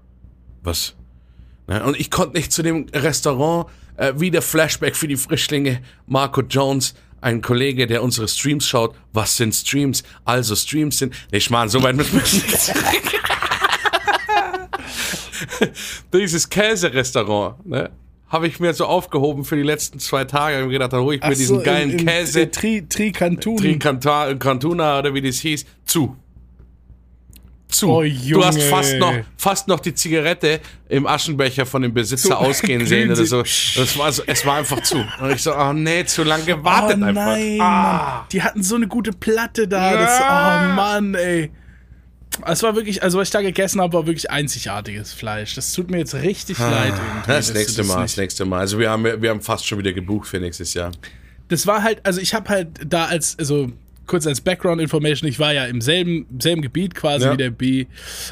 [0.62, 0.94] was?
[1.66, 1.82] Ne?
[1.84, 6.42] Und ich konnte nicht zu dem Restaurant, äh, wie der Flashback für die Frischlinge, Marco
[6.42, 8.94] Jones, ein Kollege, der unsere Streams schaut.
[9.12, 10.02] Was sind Streams?
[10.24, 11.14] Also Streams sind.
[11.30, 12.72] Nee, Schmarrn, so weit müssen wir nicht.
[16.12, 17.90] Dieses Käserestaurant, ne?
[18.28, 20.56] Habe ich mir so aufgehoben für die letzten zwei Tage.
[20.56, 22.48] Ich habe gedacht, da hole ich mir Ach diesen so, geilen in, in, Käse.
[22.50, 23.56] Tri, Tricantun.
[23.56, 25.66] Tricantuna oder wie das hieß.
[25.84, 26.16] Zu
[27.70, 27.88] zu.
[27.88, 32.34] Oh, du hast fast noch, fast noch die Zigarette im Aschenbecher von dem Besitzer so,
[32.34, 33.42] ausgehen sehen oder so.
[33.42, 34.22] Das war so.
[34.26, 35.04] Es war einfach zu.
[35.20, 37.26] Und ich so, oh nee, zu lange gewartet oh, einfach.
[37.26, 38.26] Nein, ah.
[38.32, 39.92] Die hatten so eine gute Platte da.
[39.92, 40.00] Ja.
[40.00, 41.50] Das, oh Mann, ey.
[42.46, 45.54] Es war wirklich, also was ich da gegessen habe, war wirklich einzigartiges Fleisch.
[45.54, 46.94] Das tut mir jetzt richtig ah, leid.
[47.26, 48.60] Das nächste Mal, das nächste Mal.
[48.60, 50.92] Also wir haben, wir haben fast schon wieder gebucht für nächstes Jahr.
[51.48, 53.72] Das war halt, also ich habe halt da als, also
[54.10, 57.32] kurz als Background-Information, ich war ja im selben, selben Gebiet quasi ja.
[57.32, 57.86] wie der B,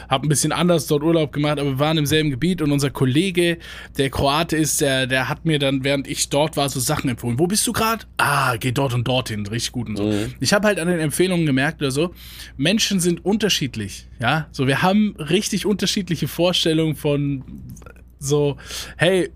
[0.08, 2.90] habe ein bisschen anders dort Urlaub gemacht, aber wir waren im selben Gebiet und unser
[2.90, 3.58] Kollege,
[3.96, 7.38] der Kroate ist, der, der hat mir dann, während ich dort war, so Sachen empfohlen.
[7.38, 8.04] Wo bist du gerade?
[8.16, 10.06] Ah, geh dort und dorthin, richtig gut und so.
[10.06, 10.34] Mhm.
[10.40, 12.12] Ich habe halt an den Empfehlungen gemerkt oder so,
[12.56, 17.44] Menschen sind unterschiedlich, ja, so wir haben richtig unterschiedliche Vorstellungen von
[18.18, 18.56] so,
[18.96, 19.30] hey,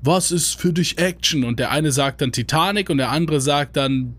[0.00, 1.44] was ist für dich Action?
[1.44, 4.14] Und der eine sagt dann Titanic und der andere sagt dann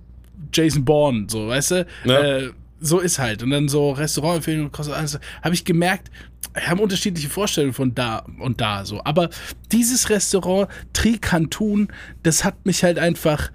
[0.54, 1.86] Jason Bourne, so, weißt du?
[2.06, 2.22] Ja.
[2.22, 3.44] Äh, so ist halt.
[3.44, 6.12] Und dann so Restaurantempfehlungen, also, habe ich gemerkt,
[6.56, 9.04] haben unterschiedliche Vorstellungen von da und da so.
[9.04, 9.30] Aber
[9.72, 11.90] dieses Restaurant Tricantun,
[12.24, 13.52] das hat mich halt einfach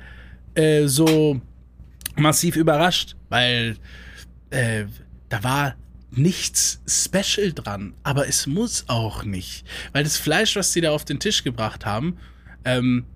[0.54, 1.40] äh, so
[2.16, 3.76] massiv überrascht, weil
[4.50, 4.84] äh,
[5.28, 5.74] da war
[6.10, 9.64] nichts special dran, aber es muss auch nicht.
[9.92, 12.18] Weil das Fleisch, was sie da auf den Tisch gebracht haben,
[12.64, 13.06] ähm,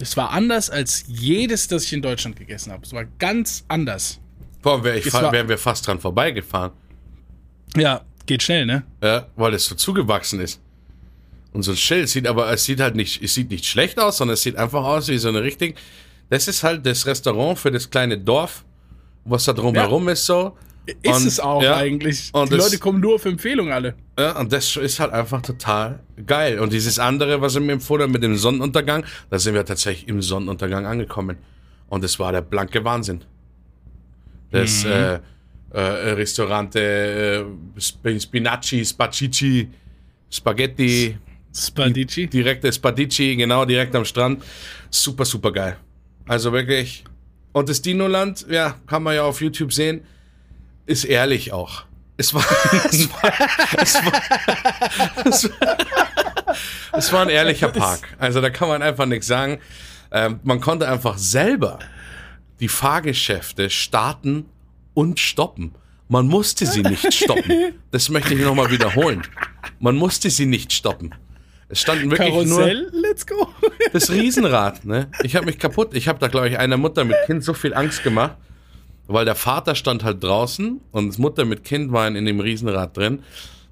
[0.00, 2.82] es war anders als jedes, das ich in Deutschland gegessen habe.
[2.84, 4.18] Es war ganz anders.
[4.62, 6.72] Boah, wär war, wären wir fast dran vorbeigefahren.
[7.76, 8.84] Ja, geht schnell, ne?
[9.02, 10.60] Ja, weil es so zugewachsen ist.
[11.52, 14.18] Und so ein Schild sieht aber, es sieht halt nicht, es sieht nicht schlecht aus,
[14.18, 15.76] sondern es sieht einfach aus wie so eine richtig.
[16.28, 18.64] Das ist halt das Restaurant für das kleine Dorf,
[19.24, 20.12] was da drumherum ja.
[20.12, 20.56] ist so.
[20.86, 22.32] Ist und, es auch ja, eigentlich.
[22.32, 23.94] Die das, Leute kommen nur auf Empfehlung alle.
[24.18, 26.58] Ja, und das ist halt einfach total geil.
[26.58, 30.08] Und dieses andere, was er mir empfohlen hat mit dem Sonnenuntergang, da sind wir tatsächlich
[30.08, 31.36] im Sonnenuntergang angekommen.
[31.88, 33.22] Und es war der blanke Wahnsinn.
[34.50, 34.90] Das mhm.
[34.90, 35.14] äh,
[35.72, 37.44] äh, Restaurante
[37.76, 39.68] äh, Spinacci, Spacici,
[40.30, 41.16] Spaghetti.
[41.54, 42.26] Spadici?
[42.28, 44.42] Direkte Spadici, genau, direkt am Strand.
[44.88, 45.76] Super, super geil.
[46.26, 47.04] Also wirklich.
[47.52, 50.02] Und das Dinoland, ja, kann man ja auf YouTube sehen
[50.86, 51.84] ist ehrlich auch.
[52.16, 52.44] Es war,
[52.90, 53.32] es war,
[53.80, 55.76] es war, es war,
[56.92, 58.14] es war ein ehrlicher Park.
[58.18, 59.58] Also da kann man einfach nichts sagen.
[60.12, 61.78] Ähm, man konnte einfach selber
[62.60, 64.46] die Fahrgeschäfte starten
[64.92, 65.74] und stoppen.
[66.08, 67.72] Man musste sie nicht stoppen.
[67.90, 69.22] Das möchte ich nochmal wiederholen.
[69.78, 71.14] Man musste sie nicht stoppen.
[71.68, 73.48] Es standen wirklich Karussell, nur let's go.
[73.92, 74.84] das Riesenrad.
[74.84, 75.08] Ne?
[75.22, 75.94] Ich habe mich kaputt.
[75.94, 78.36] Ich habe da glaube ich einer Mutter mit Kind so viel Angst gemacht
[79.12, 82.96] weil der Vater stand halt draußen und das Mutter mit Kind waren in dem Riesenrad
[82.96, 83.20] drin.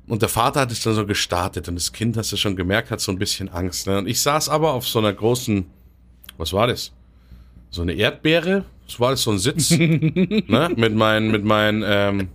[0.07, 2.90] Und der Vater hat es dann so gestartet und das Kind, hast du schon gemerkt,
[2.90, 3.87] hat so ein bisschen Angst.
[3.87, 3.98] Ne?
[3.98, 5.66] Und ich saß aber auf so einer großen,
[6.38, 6.92] was war das?
[7.70, 8.64] So eine Erdbeere?
[8.87, 9.70] Was war das, so ein Sitz?
[9.70, 10.72] ne?
[10.74, 12.29] Mit meinen, mit meinen ähm,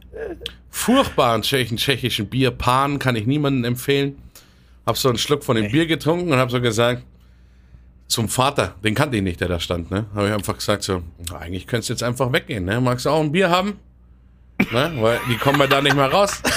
[0.69, 2.51] furchtbaren tschechischen, tschechischen Bier.
[2.51, 4.17] Pan kann ich niemandem empfehlen.
[4.85, 7.03] Hab so einen Schluck von dem Bier getrunken und hab so gesagt,
[8.13, 10.05] zum Vater, den kannte ich nicht, der da stand, ne?
[10.13, 11.01] Habe ich einfach gesagt so,
[11.33, 12.79] eigentlich könntest du jetzt einfach weggehen, ne?
[12.79, 13.79] Magst du auch ein Bier haben?
[14.71, 14.93] Ne?
[14.99, 16.41] Weil die kommen ja da nicht mehr raus.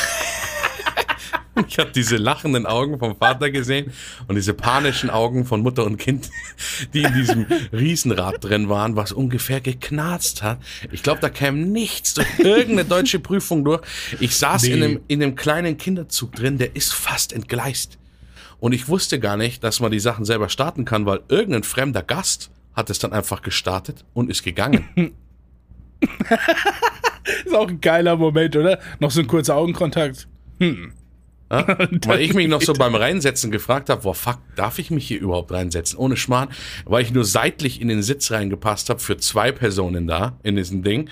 [1.69, 3.91] Ich habe diese lachenden Augen vom Vater gesehen
[4.29, 6.29] und diese panischen Augen von Mutter und Kind,
[6.93, 10.59] die in diesem Riesenrad drin waren, was ungefähr geknarzt hat.
[10.93, 13.81] Ich glaube, da käme nichts durch irgendeine deutsche Prüfung durch.
[14.21, 14.73] Ich saß nee.
[14.73, 17.97] in, einem, in einem kleinen Kinderzug drin, der ist fast entgleist.
[18.59, 22.03] Und ich wusste gar nicht, dass man die Sachen selber starten kann, weil irgendein fremder
[22.03, 24.85] Gast hat es dann einfach gestartet und ist gegangen.
[27.45, 28.79] ist auch ein geiler Moment, oder?
[28.99, 30.29] Noch so ein kurzer Augenkontakt.
[30.59, 30.93] Hm.
[31.51, 31.67] Ja?
[32.07, 35.21] Weil ich mich noch so beim Reinsetzen gefragt habe, boah, fuck, darf ich mich hier
[35.21, 35.99] überhaupt reinsetzen?
[35.99, 36.49] Ohne Schmarrn,
[36.85, 40.83] weil ich nur seitlich in den Sitz reingepasst habe für zwei Personen da in diesem
[40.83, 41.09] Ding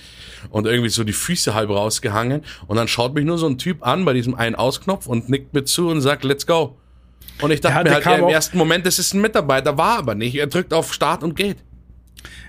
[0.50, 3.86] und irgendwie so die Füße halb rausgehangen und dann schaut mich nur so ein Typ
[3.86, 6.76] an bei diesem einen Ausknopf und nickt mir zu und sagt, let's go.
[7.40, 9.98] Und ich dachte ja, mir halt ja, im ersten Moment, das ist ein Mitarbeiter, war
[9.98, 10.34] aber nicht.
[10.36, 11.58] Er drückt auf Start und geht.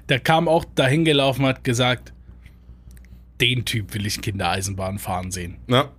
[0.10, 2.14] Der kam auch dahin gelaufen, hat gesagt,
[3.42, 5.58] den Typ will ich Kindereisenbahn fahren sehen.
[5.68, 5.90] Ja.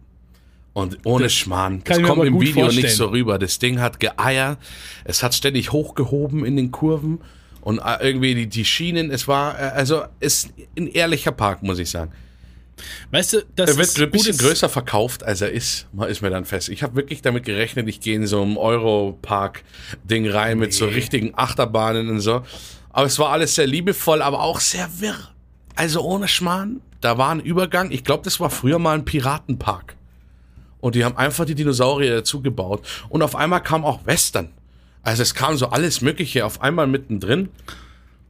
[0.73, 1.83] Und ohne Das Schmarrn.
[1.85, 2.85] Das kommt im Video vorstellen.
[2.85, 3.39] nicht so rüber.
[3.39, 4.59] Das Ding hat geeiert.
[5.05, 7.21] Es hat ständig hochgehoben in den Kurven.
[7.63, 11.79] Und äh, irgendwie die, die Schienen, es war, äh, also, ist ein ehrlicher Park, muss
[11.79, 12.13] ich sagen.
[13.11, 15.87] Weißt du, das Er wird ist ein bisschen größer verkauft, als er ist.
[16.09, 16.69] Ist mir dann fest.
[16.69, 21.33] Ich habe wirklich damit gerechnet, ich gehe in so ein Europark-Ding rein mit so richtigen
[21.35, 22.43] Achterbahnen und so.
[22.91, 25.17] Aber es war alles sehr liebevoll, aber auch sehr wirr.
[25.75, 26.81] Also ohne Schmarrn.
[27.01, 27.91] Da war ein Übergang.
[27.91, 29.97] Ich glaube, das war früher mal ein Piratenpark.
[30.81, 32.87] Und die haben einfach die Dinosaurier dazu gebaut.
[33.09, 34.53] Und auf einmal kam auch Western.
[35.03, 37.49] Also es kam so alles Mögliche auf einmal mittendrin.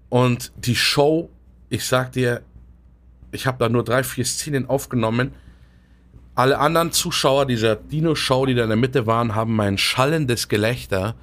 [0.09, 1.30] Und die Show,
[1.68, 2.42] ich sag dir,
[3.37, 5.33] ich habe da nur drei, vier Szenen aufgenommen.
[6.35, 11.14] Alle anderen Zuschauer dieser Dino-Show, die da in der Mitte waren, haben mein schallendes Gelächter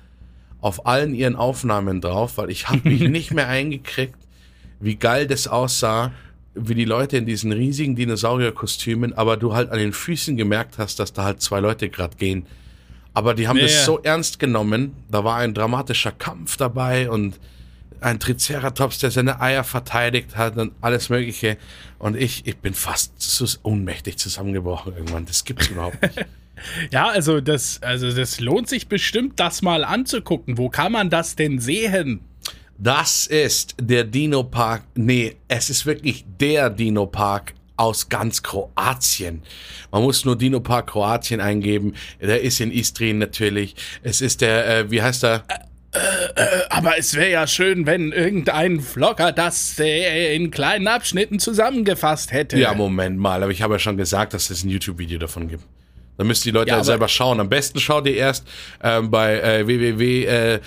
[0.62, 4.16] auf allen ihren Aufnahmen drauf, weil ich habe mich nicht mehr eingekriegt,
[4.80, 6.12] wie geil das aussah,
[6.56, 11.00] wie die Leute in diesen riesigen Dinosaurier-Kostümen, aber du halt an den Füßen gemerkt hast,
[11.00, 12.46] dass da halt zwei Leute gerade gehen.
[13.14, 14.94] Aber die haben Ja, das so ernst genommen.
[15.10, 17.40] Da war ein dramatischer Kampf dabei und
[18.02, 21.58] ein Triceratops, der seine Eier verteidigt hat und alles Mögliche.
[22.04, 25.26] Und ich, ich bin fast so ohnmächtig zusammengebrochen irgendwann.
[25.26, 26.26] Das gibt's überhaupt nicht.
[26.92, 30.58] Ja, also das, also das lohnt sich bestimmt, das mal anzugucken.
[30.60, 32.22] Wo kann man das denn sehen?
[32.78, 34.84] Das ist der Dino Park.
[34.94, 39.42] Nee, es ist wirklich der Dino Park aus ganz Kroatien.
[39.92, 41.96] Man muss nur Dino Park Kroatien eingeben.
[42.22, 43.76] Der ist in Istrien natürlich.
[44.04, 45.24] Es ist der, äh, wie heißt
[45.94, 46.72] der?
[46.72, 52.58] Aber es wäre ja schön, wenn irgendein Vlogger das äh, in kleinen Abschnitten zusammengefasst hätte.
[52.58, 55.64] Ja, Moment mal, aber ich habe ja schon gesagt, dass es ein YouTube-Video davon gibt.
[56.18, 57.40] Da müssen die Leute Ja, halt selber schauen.
[57.40, 58.48] Am besten schaut ihr erst
[58.84, 60.60] ähm, bei äh, www äh, äh,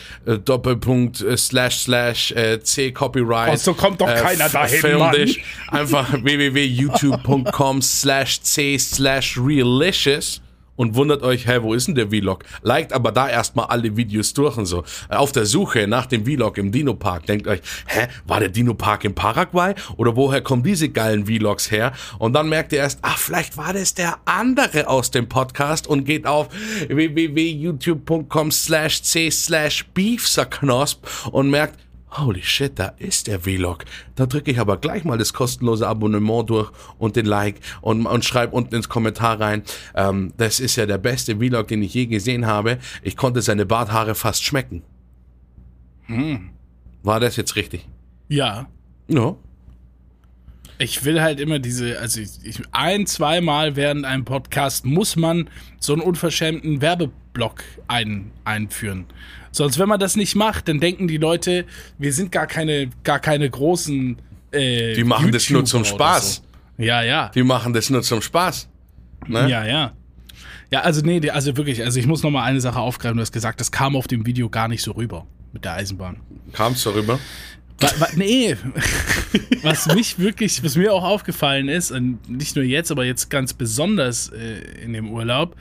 [0.45, 3.53] Doppelpunkt äh, slash slash äh, c Copyright.
[3.53, 5.15] Oh, so kommt doch keiner dahin, Film Mann.
[5.15, 5.45] dich.
[5.69, 10.41] Einfach www.youtube.com slash c slash realicious
[10.77, 12.45] und wundert euch, hä, wo ist denn der Vlog?
[12.63, 14.85] Liked aber da erstmal alle Videos durch und so.
[15.09, 18.51] Äh, Auf der Suche nach dem Vlog im Dino Park denkt euch, hä, war der
[18.51, 19.75] Dino Park in Paraguay?
[19.97, 21.93] Oder woher kommen diese geilen Vlogs her?
[22.19, 26.05] Und dann merkt ihr erst, ach, vielleicht war das der andere aus dem Podcast und
[26.05, 26.49] geht auf
[26.89, 31.86] www.youtube.com slash c slash beefserknosp und merkt,
[32.19, 33.85] Holy shit, da ist der Vlog.
[34.15, 38.25] Da drücke ich aber gleich mal das kostenlose Abonnement durch und den Like und, und
[38.25, 39.63] schreibe unten ins Kommentar rein.
[39.95, 42.79] Ähm, das ist ja der beste Vlog, den ich je gesehen habe.
[43.03, 44.83] Ich konnte seine Barthaare fast schmecken.
[47.03, 47.87] War das jetzt richtig?
[48.29, 48.69] Ja.
[49.09, 49.37] Ja.
[50.79, 55.49] Ich will halt immer diese, also ich, ich, ein, zweimal während einem Podcast muss man
[55.81, 59.07] so einen unverschämten Werbeblock ein, einführen.
[59.57, 61.65] Sonst, wenn man das nicht macht, dann denken die Leute,
[61.97, 64.19] wir sind gar keine, gar keine großen.
[64.53, 66.43] Äh, Die machen das nur zum YouTuber Spaß.
[66.77, 66.83] So.
[66.85, 67.31] Ja, ja.
[67.35, 68.69] Die machen das nur zum Spaß.
[69.27, 69.49] Ne?
[69.49, 69.93] Ja, ja.
[70.71, 73.17] Ja, also nee, also wirklich, also ich muss noch mal eine Sache aufgreifen.
[73.17, 76.19] Du hast gesagt, das kam auf dem Video gar nicht so rüber mit der Eisenbahn.
[76.53, 77.19] Kam's darüber?
[77.79, 78.57] Wa, wa, nee,
[79.63, 83.53] was mich wirklich, was mir auch aufgefallen ist, und nicht nur jetzt, aber jetzt ganz
[83.55, 85.57] besonders äh, in dem Urlaub,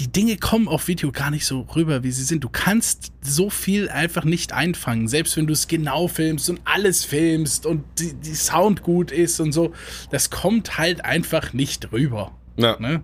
[0.00, 2.42] die Dinge kommen auf Video gar nicht so rüber, wie sie sind.
[2.42, 7.04] Du kannst so viel einfach nicht einfangen, selbst wenn du es genau filmst und alles
[7.04, 9.74] filmst und die, die Sound gut ist und so.
[10.10, 12.32] Das kommt halt einfach nicht rüber.
[12.56, 12.78] Ja.
[12.80, 13.02] Ne?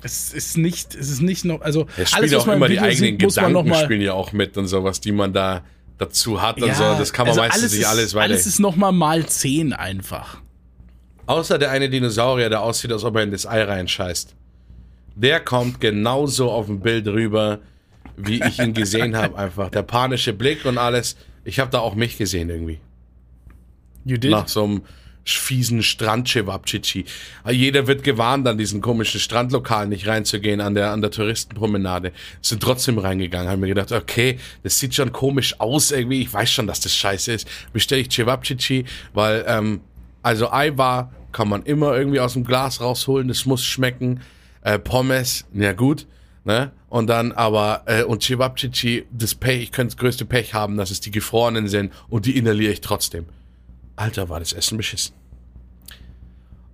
[0.00, 2.74] Es ist nicht, es ist nicht noch, also Es spielt auch man im immer die
[2.74, 5.64] Video eigenen sieht, Gedanken spielen ja auch mit und sowas, die man da
[5.98, 6.84] dazu hat und so.
[6.84, 8.26] Das kann man also meistens nicht alles weiter.
[8.26, 10.40] Alles ist nochmal mal 10 einfach.
[11.26, 14.36] Außer der eine Dinosaurier, der aussieht, als ob er in das Ei reinscheißt.
[15.14, 17.60] Der kommt genauso auf dem Bild rüber,
[18.16, 19.36] wie ich ihn gesehen habe.
[19.36, 21.16] Einfach der panische Blick und alles.
[21.44, 22.80] Ich habe da auch mich gesehen irgendwie.
[24.04, 24.30] You did?
[24.30, 24.82] Nach so einem
[25.24, 27.04] fiesen Strandchewabchichi.
[27.48, 32.12] Jeder wird gewarnt, an diesen komischen Strandlokalen nicht reinzugehen, an der, an der Touristenpromenade.
[32.40, 36.22] Sind trotzdem reingegangen, haben mir gedacht, okay, das sieht schon komisch aus irgendwie.
[36.22, 37.48] Ich weiß schon, dass das scheiße ist.
[37.72, 39.80] Bestelle ich Cevapcici, weil, ähm,
[40.22, 44.20] also Eiwar kann man immer irgendwie aus dem Glas rausholen, das muss schmecken.
[44.62, 46.06] Äh, Pommes, ja gut,
[46.44, 46.72] ne?
[46.88, 50.90] Und dann aber, äh, und Cevapcici, das Pech, ich könnte das größte Pech haben, dass
[50.90, 53.26] es die gefrorenen sind und die inhaliere ich trotzdem.
[53.96, 55.14] Alter, war das Essen beschissen.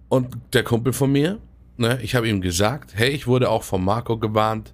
[0.09, 1.39] Und der Kumpel von mir,
[1.77, 4.73] ne, ich habe ihm gesagt, hey, ich wurde auch von Marco gewarnt,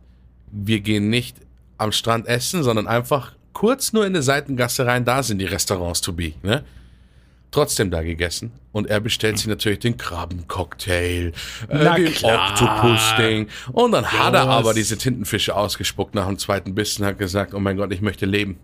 [0.50, 1.37] wir gehen nicht
[1.79, 6.00] am Strand essen, sondern einfach kurz nur in eine Seitengasse rein, da sind die Restaurants
[6.00, 6.64] to be, ne?
[7.54, 8.50] Trotzdem da gegessen.
[8.72, 11.30] Und er bestellt sich natürlich den Krabbencocktail,
[11.68, 12.12] äh, den.
[12.24, 13.46] Oktopus-Ding.
[13.70, 14.56] Und dann hat er was?
[14.56, 18.00] aber diese Tintenfische ausgespuckt nach dem zweiten Bissen und hat gesagt, oh mein Gott, ich
[18.00, 18.58] möchte leben.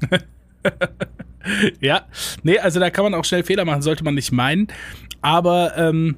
[1.80, 2.06] ja,
[2.42, 4.66] nee, also da kann man auch schnell Fehler machen, sollte man nicht meinen.
[5.20, 6.16] Aber ähm,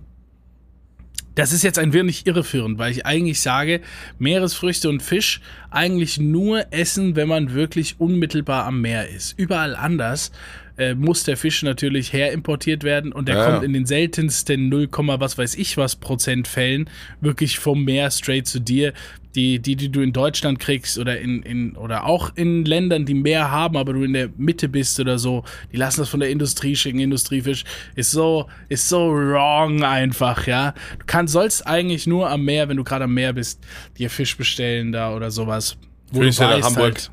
[1.35, 3.83] das ist jetzt ein wenig irreführend, weil ich eigentlich sage,
[4.19, 9.39] Meeresfrüchte und Fisch eigentlich nur essen, wenn man wirklich unmittelbar am Meer ist.
[9.39, 10.33] Überall anders
[10.79, 13.51] äh, muss der Fisch natürlich herimportiert werden und der ja.
[13.51, 16.89] kommt in den seltensten 0, was weiß ich was Prozent Fällen
[17.21, 18.93] wirklich vom Meer straight zu dir.
[19.35, 23.15] Die, die, die du in Deutschland kriegst oder in, in oder auch in Ländern, die
[23.15, 26.29] mehr haben, aber du in der Mitte bist oder so, die lassen das von der
[26.29, 30.75] Industrie schicken, Industriefisch, ist so, ist so wrong einfach, ja.
[30.99, 33.65] Du kannst, sollst eigentlich nur am Meer, wenn du gerade am Meer bist,
[33.97, 35.79] dir Fisch bestellen da oder sowas.
[36.11, 36.85] Wo Grüße du weißt, Hamburg.
[36.93, 37.11] Halt,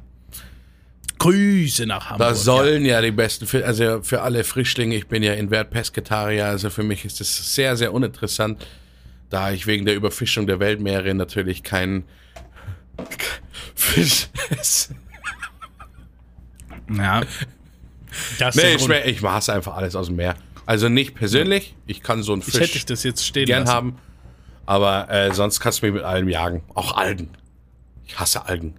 [1.19, 2.29] Grüße nach Hamburg.
[2.29, 5.69] Da sollen ja, ja die besten, also für alle Frischlinge, ich bin ja in Wert
[5.69, 8.65] Pesketarier, also für mich ist es sehr, sehr uninteressant,
[9.29, 12.05] da ich wegen der Überfischung der Weltmeere natürlich keinen
[13.75, 14.95] Fisch esse.
[16.97, 17.21] Ja.
[18.39, 20.35] Das nee, ich, ich mache einfach alles aus dem Meer.
[20.65, 23.63] Also nicht persönlich, ich kann so einen Fisch ich hätte ich das jetzt stehen gern
[23.63, 23.73] lassen.
[23.73, 23.97] haben,
[24.65, 26.63] aber äh, sonst kannst du mich mit allem jagen.
[26.73, 27.29] Auch Algen.
[28.05, 28.73] Ich hasse Algen.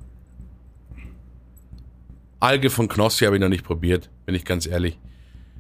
[2.41, 4.99] Alge von Knossi habe ich noch nicht probiert, bin ich ganz ehrlich.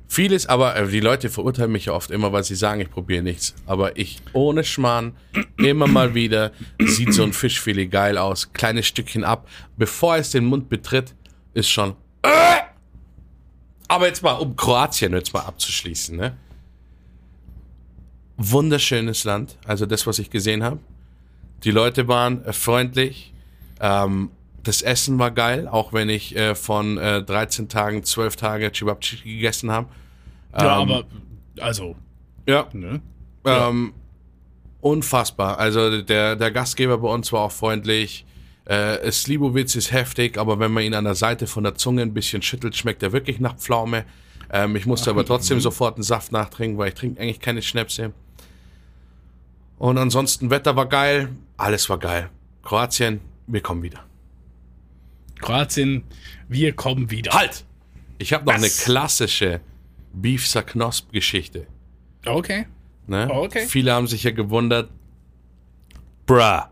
[0.08, 3.22] Vieles, aber äh, die Leute verurteilen mich ja oft immer, weil sie sagen, ich probiere
[3.22, 3.54] nichts.
[3.66, 5.12] Aber ich, ohne Schmarrn,
[5.56, 8.52] immer mal wieder sieht so ein Fischfilet geil aus.
[8.52, 9.46] Kleines Stückchen ab.
[9.76, 11.14] Bevor es den Mund betritt,
[11.54, 11.94] ist schon.
[12.22, 12.60] Äh!
[13.86, 16.36] Aber jetzt mal, um Kroatien jetzt mal abzuschließen, ne?
[18.36, 20.80] Wunderschönes Land, also das, was ich gesehen habe.
[21.62, 23.32] Die Leute waren freundlich.
[23.80, 24.30] Ähm,
[24.62, 29.16] das Essen war geil, auch wenn ich äh, von äh, 13 Tagen 12 Tage Chibabchi
[29.16, 29.88] gegessen habe.
[30.52, 31.04] Ja, ähm, aber
[31.60, 31.96] also.
[32.46, 32.68] Ja.
[32.72, 33.00] Ne?
[33.44, 33.92] Ähm,
[34.80, 35.58] unfassbar.
[35.58, 38.24] Also der, der Gastgeber bei uns war auch freundlich.
[38.64, 42.14] Äh, Slibowitz ist heftig, aber wenn man ihn an der Seite von der Zunge ein
[42.14, 44.04] bisschen schüttelt, schmeckt er wirklich nach Pflaume.
[44.52, 45.62] Ähm, ich musste Ach, aber trotzdem mh.
[45.62, 48.12] sofort einen Saft nachtrinken, weil ich trinke eigentlich keine Schnäpse.
[49.78, 52.28] Und ansonsten Wetter war geil, alles war geil.
[52.62, 54.09] Kroatien, wir kommen wieder.
[55.40, 56.04] Kroatien,
[56.48, 57.32] wir kommen wieder.
[57.32, 57.64] Halt!
[58.18, 58.62] Ich habe noch Was?
[58.62, 59.60] eine klassische
[60.12, 61.66] Beef Saknosp Geschichte.
[62.26, 62.66] Okay.
[63.06, 63.28] Ne?
[63.30, 63.66] okay.
[63.66, 64.90] Viele haben sich ja gewundert,
[66.26, 66.62] bruh,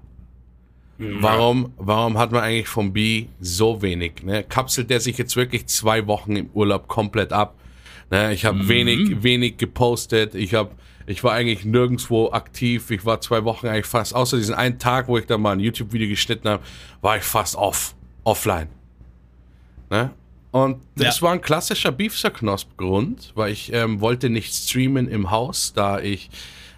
[0.98, 4.22] warum, warum hat man eigentlich vom B so wenig?
[4.22, 4.44] Ne?
[4.44, 7.54] Kapselt der sich jetzt wirklich zwei Wochen im Urlaub komplett ab?
[8.10, 8.34] Ne?
[8.34, 8.68] Ich habe mhm.
[8.68, 10.34] wenig, wenig gepostet.
[10.34, 10.70] Ich habe
[11.06, 12.90] ich war eigentlich nirgendwo aktiv.
[12.90, 15.60] Ich war zwei Wochen eigentlich fast, außer diesen einen Tag, wo ich da mal ein
[15.60, 16.62] YouTube-Video geschnitten habe,
[17.00, 17.94] war ich fast off
[18.28, 18.68] offline.
[19.90, 20.10] Ne?
[20.50, 21.22] Und das ja.
[21.22, 26.30] war ein klassischer Beefster-Knosp-Grund, weil ich ähm, wollte nicht streamen im Haus, da ich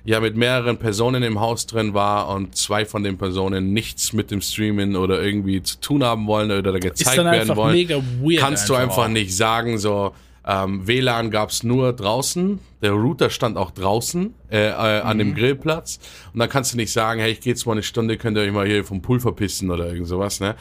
[0.04, 4.30] ja mit mehreren Personen im Haus drin war und zwei von den Personen nichts mit
[4.30, 7.74] dem Streamen oder irgendwie zu tun haben wollen oder gezeigt werden wollen.
[7.74, 9.08] Mega weird kannst du einfach auch.
[9.08, 10.14] nicht sagen, so
[10.46, 15.34] ähm, WLAN gab's nur draußen, der Router stand auch draußen äh, äh, an dem mhm.
[15.34, 16.00] Grillplatz
[16.32, 18.44] und dann kannst du nicht sagen, hey, ich gehe jetzt mal eine Stunde, könnt ihr
[18.44, 20.56] euch mal hier vom Pool verpissen oder irgend sowas, ne?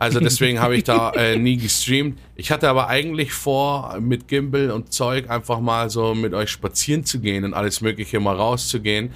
[0.00, 2.18] Also deswegen habe ich da äh, nie gestreamt.
[2.34, 7.04] Ich hatte aber eigentlich vor, mit Gimbal und Zeug einfach mal so mit euch spazieren
[7.04, 9.10] zu gehen und alles Mögliche mal rauszugehen.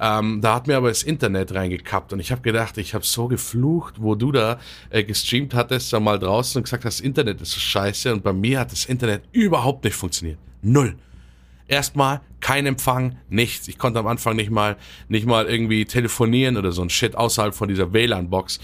[0.00, 3.28] Ähm, da hat mir aber das Internet reingekappt und ich habe gedacht, ich habe so
[3.28, 7.50] geflucht, wo du da äh, gestreamt hattest, da mal draußen und gesagt das Internet ist
[7.52, 10.38] so scheiße und bei mir hat das Internet überhaupt nicht funktioniert.
[10.62, 10.96] Null
[11.72, 13.68] erstmal kein Empfang, nichts.
[13.68, 14.76] Ich konnte am Anfang nicht mal,
[15.08, 18.60] nicht mal irgendwie telefonieren oder so ein Shit außerhalb von dieser WLAN-Box,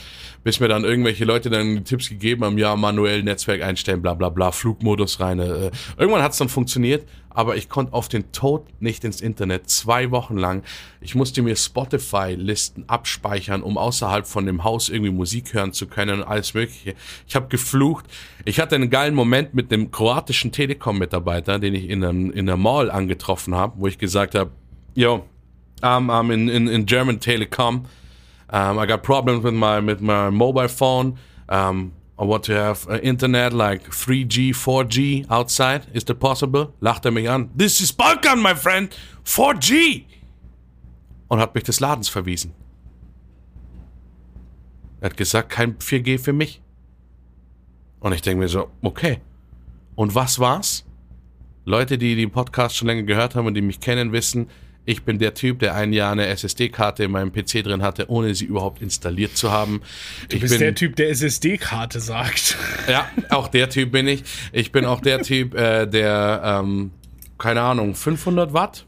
[0.48, 4.30] bis mir dann irgendwelche Leute dann Tipps gegeben haben, ja, manuell Netzwerk einstellen, bla bla
[4.30, 5.40] bla, Flugmodus rein.
[5.40, 5.70] Äh.
[5.98, 9.68] Irgendwann hat es dann funktioniert, aber ich konnte auf den Tod nicht ins Internet.
[9.68, 10.62] Zwei Wochen lang.
[11.02, 16.22] Ich musste mir Spotify-Listen abspeichern, um außerhalb von dem Haus irgendwie Musik hören zu können
[16.22, 16.94] und alles Mögliche.
[17.26, 18.06] Ich habe geflucht.
[18.46, 22.56] Ich hatte einen geilen Moment mit dem kroatischen Telekom-Mitarbeiter, den ich in, einem, in der
[22.56, 24.50] Mall angetroffen habe, wo ich gesagt habe,
[24.94, 25.26] yo,
[25.82, 27.84] I'm, I'm in, in, in German Telecom.
[28.50, 31.18] Um, I got problems with my, with my mobile phone.
[31.48, 35.86] Um, I want to have uh, internet like 3G, 4G outside.
[35.92, 36.74] Is that possible?
[36.80, 37.50] Lacht er mich an.
[37.54, 38.90] This is Balkan, my friend.
[39.24, 40.04] 4G.
[41.28, 42.54] Und hat mich des Ladens verwiesen.
[45.00, 46.60] Er hat gesagt, kein 4G für mich.
[48.00, 49.20] Und ich denke mir so, okay.
[49.94, 50.84] Und was war's?
[51.64, 54.48] Leute, die den Podcast schon länger gehört haben und die mich kennen, wissen,
[54.88, 58.34] ich bin der Typ, der ein Jahr eine SSD-Karte in meinem PC drin hatte, ohne
[58.34, 59.82] sie überhaupt installiert zu haben.
[60.30, 62.56] Du ich bist bin, der Typ, der SSD-Karte sagt.
[62.88, 64.22] Ja, auch der Typ bin ich.
[64.50, 66.90] Ich bin auch der Typ, äh, der, ähm,
[67.36, 68.86] keine Ahnung, 500 Watt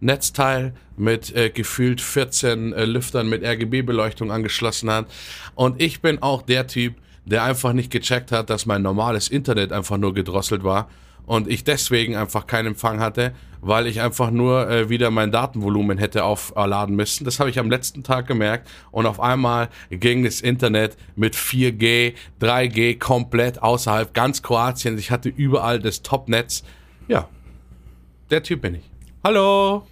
[0.00, 5.06] Netzteil mit äh, gefühlt 14 äh, Lüftern mit RGB-Beleuchtung angeschlossen hat.
[5.54, 6.94] Und ich bin auch der Typ,
[7.26, 10.88] der einfach nicht gecheckt hat, dass mein normales Internet einfach nur gedrosselt war
[11.26, 15.98] und ich deswegen einfach keinen Empfang hatte, weil ich einfach nur äh, wieder mein Datenvolumen
[15.98, 17.24] hätte aufladen müssen.
[17.24, 22.14] Das habe ich am letzten Tag gemerkt und auf einmal ging das Internet mit 4G,
[22.40, 24.98] 3G komplett außerhalb ganz Kroatien.
[24.98, 26.64] Ich hatte überall das Topnetz.
[27.08, 27.28] Ja,
[28.30, 28.90] der Typ bin ich.
[29.22, 29.86] Hallo,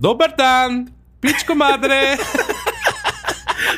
[0.00, 0.90] Dobar dan,
[1.56, 2.18] Madre.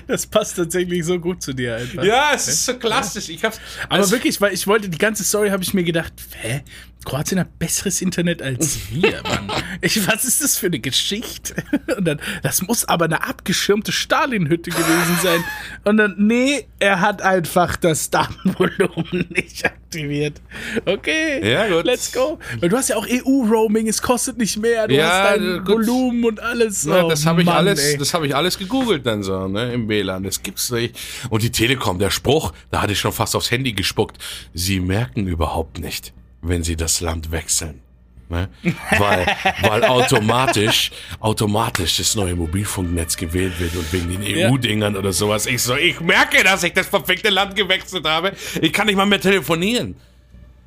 [0.07, 2.03] Das passt tatsächlich so gut zu dir einfach.
[2.03, 3.29] Ja, es ist so klassisch.
[3.29, 6.63] Ich hab's, Aber wirklich, weil ich wollte, die ganze Story habe ich mir gedacht, hä?
[7.05, 9.51] Kroatien hat besseres Internet als wir, Mann.
[9.83, 11.55] Ich, was ist das für eine Geschichte?
[11.97, 15.43] Und dann, das muss aber eine abgeschirmte Stalin-Hütte gewesen sein.
[15.85, 20.43] Und dann, nee, er hat einfach das Datenvolumen nicht aktiviert.
[20.85, 21.87] Okay, Ja, gut.
[21.87, 22.39] let's go.
[22.61, 25.87] Weil du hast ja auch EU-Roaming, es kostet nicht mehr, du Ja, hast dein gut.
[25.87, 26.85] Volumen und alles.
[26.85, 27.97] Ja, Oh, das habe ich Mann, alles, ey.
[27.97, 30.23] das habe ich alles gegoogelt dann so, ne, im WLAN.
[30.25, 30.99] Das gibt's nicht.
[31.31, 34.19] Und die Telekom, der Spruch, da hatte ich schon fast aufs Handy gespuckt.
[34.53, 36.13] Sie merken überhaupt nicht,
[36.43, 37.81] wenn sie das Land wechseln.
[38.29, 38.49] Ne?
[38.97, 39.27] Weil,
[39.63, 44.49] weil automatisch, automatisch das neue Mobilfunknetz gewählt wird und wegen den Ja.
[44.51, 45.47] EU-Dingern oder sowas.
[45.47, 48.33] Ich so, ich merke, dass ich das verfickte Land gewechselt habe.
[48.63, 49.97] Ich kann nicht mal mehr telefonieren.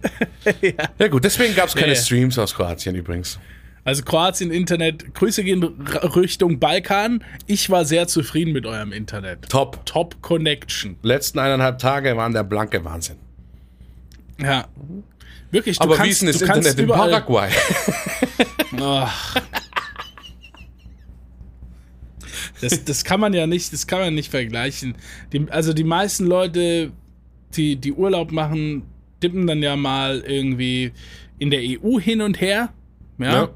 [1.00, 1.08] ja.
[1.08, 2.00] gut, deswegen gab's keine Ja.
[2.00, 3.40] Streams aus Kroatien übrigens.
[3.86, 7.24] Also Kroatien Internet, Grüße gehen Richtung Balkan.
[7.48, 9.50] Ich war sehr zufrieden mit eurem Internet.
[9.50, 9.86] Top.
[9.86, 10.98] Top Connection.
[11.02, 13.18] Letzten eineinhalb Tage waren der blanke Wahnsinn.
[14.42, 14.68] Ja.
[15.54, 17.50] Wirklich, du Aber kannst, wie ist denn das Internet in Paraguay?
[22.60, 24.96] Das, das kann man ja nicht, das kann man nicht vergleichen.
[25.32, 26.92] Die, also die meisten Leute,
[27.56, 28.84] die, die Urlaub machen,
[29.22, 30.92] dippen dann ja mal irgendwie
[31.38, 32.74] in der EU hin und her.
[33.20, 33.34] Ja.
[33.34, 33.50] Ja.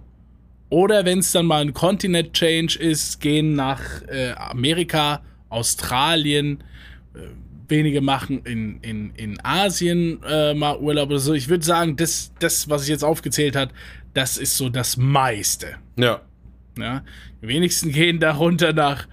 [0.70, 6.64] Oder wenn es dann mal ein Continent Change ist, gehen nach äh, Amerika, Australien.
[7.70, 11.34] Wenige machen in, in, in Asien äh, mal Urlaub oder so.
[11.34, 13.72] Ich würde sagen, das, das, was ich jetzt aufgezählt hat,
[14.14, 15.76] das ist so das meiste.
[15.98, 16.22] Ja.
[16.78, 17.04] Ja?
[17.42, 19.08] Die wenigsten gehen darunter nach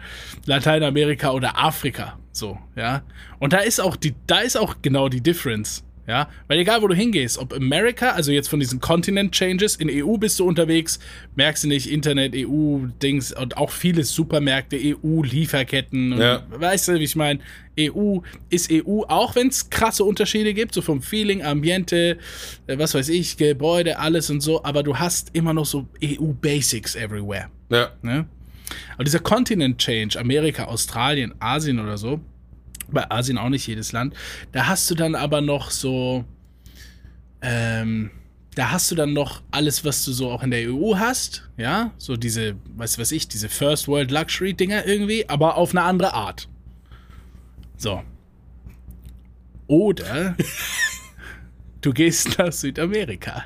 [0.46, 2.18] Lateinamerika oder Afrika.
[2.32, 3.02] So, ja.
[3.38, 5.83] Und da ist auch die, da ist auch genau die Difference.
[6.06, 9.88] Ja, weil egal wo du hingehst, ob Amerika, also jetzt von diesen Continent Changes, in
[9.90, 10.98] EU bist du unterwegs,
[11.34, 16.12] merkst du nicht, Internet, EU-Dings und auch viele Supermärkte, EU-Lieferketten.
[16.12, 16.42] und Ja.
[16.50, 17.40] Weißt du, wie ich meine?
[17.80, 18.18] EU
[18.50, 22.18] ist EU, auch wenn es krasse Unterschiede gibt, so vom Feeling, Ambiente,
[22.66, 26.96] äh, was weiß ich, Gebäude, alles und so, aber du hast immer noch so EU-Basics
[26.96, 27.48] everywhere.
[27.70, 27.90] Ja.
[28.02, 28.26] Ne?
[28.94, 32.20] Aber dieser Continent Change, Amerika, Australien, Asien oder so,
[32.90, 34.14] bei Asien auch nicht jedes Land,
[34.52, 36.24] da hast du dann aber noch so,
[37.42, 38.10] ähm,
[38.54, 41.92] da hast du dann noch alles, was du so auch in der EU hast, ja,
[41.98, 46.14] so diese, was weiß ich, diese First World Luxury Dinger irgendwie, aber auf eine andere
[46.14, 46.48] Art.
[47.76, 48.02] So.
[49.66, 50.36] Oder
[51.80, 53.44] du gehst nach Südamerika.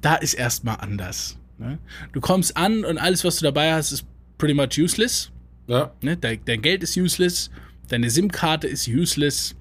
[0.00, 1.36] da ist erstmal anders.
[1.58, 1.78] Ne?
[2.12, 4.06] Du kommst an und alles, was du dabei hast, ist
[4.38, 5.30] pretty much useless.
[5.68, 5.92] Ja.
[6.00, 6.16] Ne?
[6.16, 7.50] Dein, dein Geld ist useless,
[7.88, 9.54] deine SIM-Karte ist useless,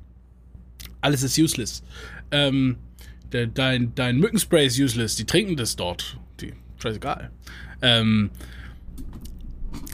[1.01, 1.83] alles ist useless.
[2.31, 2.77] Ähm,
[3.31, 6.17] de, dein, dein Mückenspray ist useless, die trinken das dort.
[6.41, 7.29] Die, scheißegal.
[7.81, 8.31] Ähm,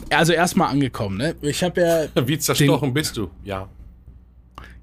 [0.09, 1.35] also erstmal angekommen, ne?
[1.41, 3.29] Ich habe ja Wie zerstochen bist du?
[3.43, 3.67] Ja.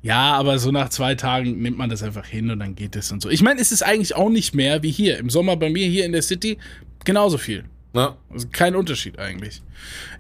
[0.02, 3.12] Ja, aber so nach zwei Tagen nimmt man das einfach hin und dann geht es
[3.12, 3.28] und so.
[3.28, 5.18] Ich meine, es ist eigentlich auch nicht mehr wie hier.
[5.18, 6.58] Im Sommer bei mir hier in der City
[7.04, 7.64] genauso viel.
[7.92, 9.62] Na, Also kein Unterschied eigentlich.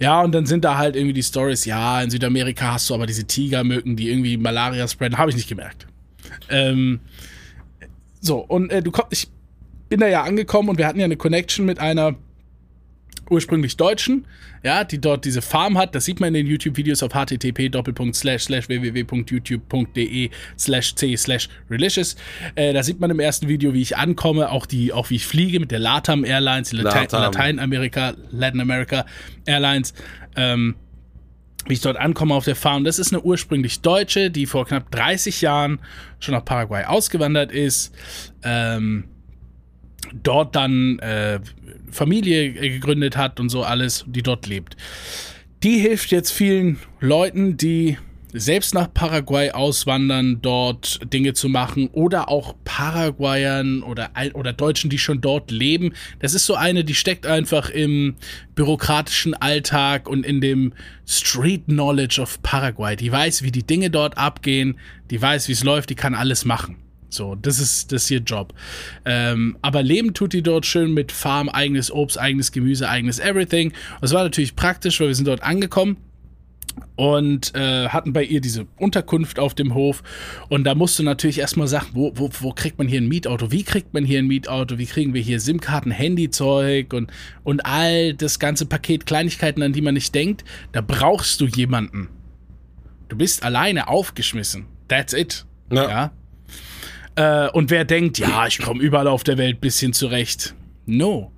[0.00, 3.06] Ja, und dann sind da halt irgendwie die Stories, ja, in Südamerika hast du aber
[3.06, 5.18] diese Tigermücken, die irgendwie Malaria spreaden.
[5.18, 5.86] Habe ich nicht gemerkt.
[6.48, 7.00] Ähm,
[8.20, 9.28] so, und äh, du kommst, ich
[9.88, 12.16] bin da ja angekommen und wir hatten ja eine Connection mit einer
[13.30, 14.26] ursprünglich Deutschen,
[14.62, 15.94] ja, die dort diese Farm hat.
[15.94, 17.70] Das sieht man in den YouTube-Videos auf http
[18.68, 22.16] www.youtube.de slash c slash relicious.
[22.54, 25.26] Äh, da sieht man im ersten Video, wie ich ankomme, auch die, auch wie ich
[25.26, 27.22] fliege mit der LATAM Airlines, die LATAM.
[27.22, 29.06] Lateinamerika, Latin America
[29.46, 29.94] Airlines.
[30.36, 30.74] Ähm,
[31.66, 32.84] wie ich dort ankomme auf der Farm.
[32.84, 35.78] Das ist eine ursprünglich Deutsche, die vor knapp 30 Jahren
[36.18, 37.94] schon nach Paraguay ausgewandert ist.
[38.42, 39.04] Ähm,
[40.12, 41.40] dort dann äh,
[41.90, 44.76] Familie gegründet hat und so alles, die dort lebt.
[45.62, 47.98] Die hilft jetzt vielen Leuten, die
[48.32, 54.98] selbst nach Paraguay auswandern, dort Dinge zu machen oder auch Paraguayern oder, oder Deutschen, die
[54.98, 55.92] schon dort leben.
[56.20, 58.14] Das ist so eine, die steckt einfach im
[58.54, 60.72] bürokratischen Alltag und in dem
[61.06, 62.96] Street Knowledge of Paraguay.
[62.96, 64.78] Die weiß, wie die Dinge dort abgehen,
[65.10, 66.76] die weiß, wie es läuft, die kann alles machen.
[67.10, 68.54] So, das ist, das ist ihr Job.
[69.04, 73.72] Ähm, aber leben tut die dort schön mit Farm, eigenes Obst, eigenes Gemüse, eigenes Everything.
[74.00, 75.96] Und es war natürlich praktisch, weil wir sind dort angekommen.
[76.96, 80.02] und äh, hatten bei ihr diese Unterkunft auf dem Hof.
[80.48, 83.50] Und da musst du natürlich erstmal sagen, wo, wo, wo kriegt man hier ein Mietauto?
[83.50, 84.78] Wie kriegt man hier ein Mietauto?
[84.78, 87.10] Wie kriegen wir hier SIM-Karten, Handyzeug und,
[87.42, 90.44] und all das ganze Paket Kleinigkeiten, an die man nicht denkt?
[90.72, 92.08] Da brauchst du jemanden.
[93.08, 94.66] Du bist alleine aufgeschmissen.
[94.88, 95.46] That's it.
[95.72, 95.88] Ja.
[95.88, 96.12] ja?
[97.16, 100.54] Äh, und wer denkt, ja, ich komme überall auf der Welt bisschen zurecht.
[100.86, 101.32] No.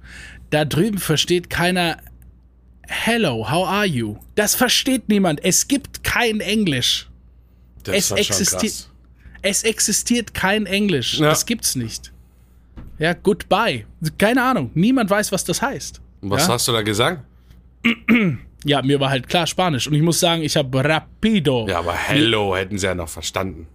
[0.50, 1.96] Da drüben versteht keiner
[2.86, 4.16] Hello, how are you?
[4.34, 5.42] Das versteht niemand.
[5.42, 7.08] Es gibt kein Englisch.
[7.84, 8.88] Das Es existiert- krass.
[9.40, 11.18] Es existiert kein Englisch.
[11.18, 11.30] Ja.
[11.30, 12.12] Das gibt's nicht.
[12.98, 13.86] Ja, goodbye.
[14.18, 14.70] Keine Ahnung.
[14.74, 16.00] Niemand weiß, was das heißt.
[16.20, 16.52] Was ja?
[16.52, 17.24] hast du da gesagt?
[18.64, 19.88] ja, mir war halt klar Spanisch.
[19.88, 21.66] Und ich muss sagen, ich habe rapido.
[21.68, 23.66] Ja, aber Hello hätten sie ja noch verstanden.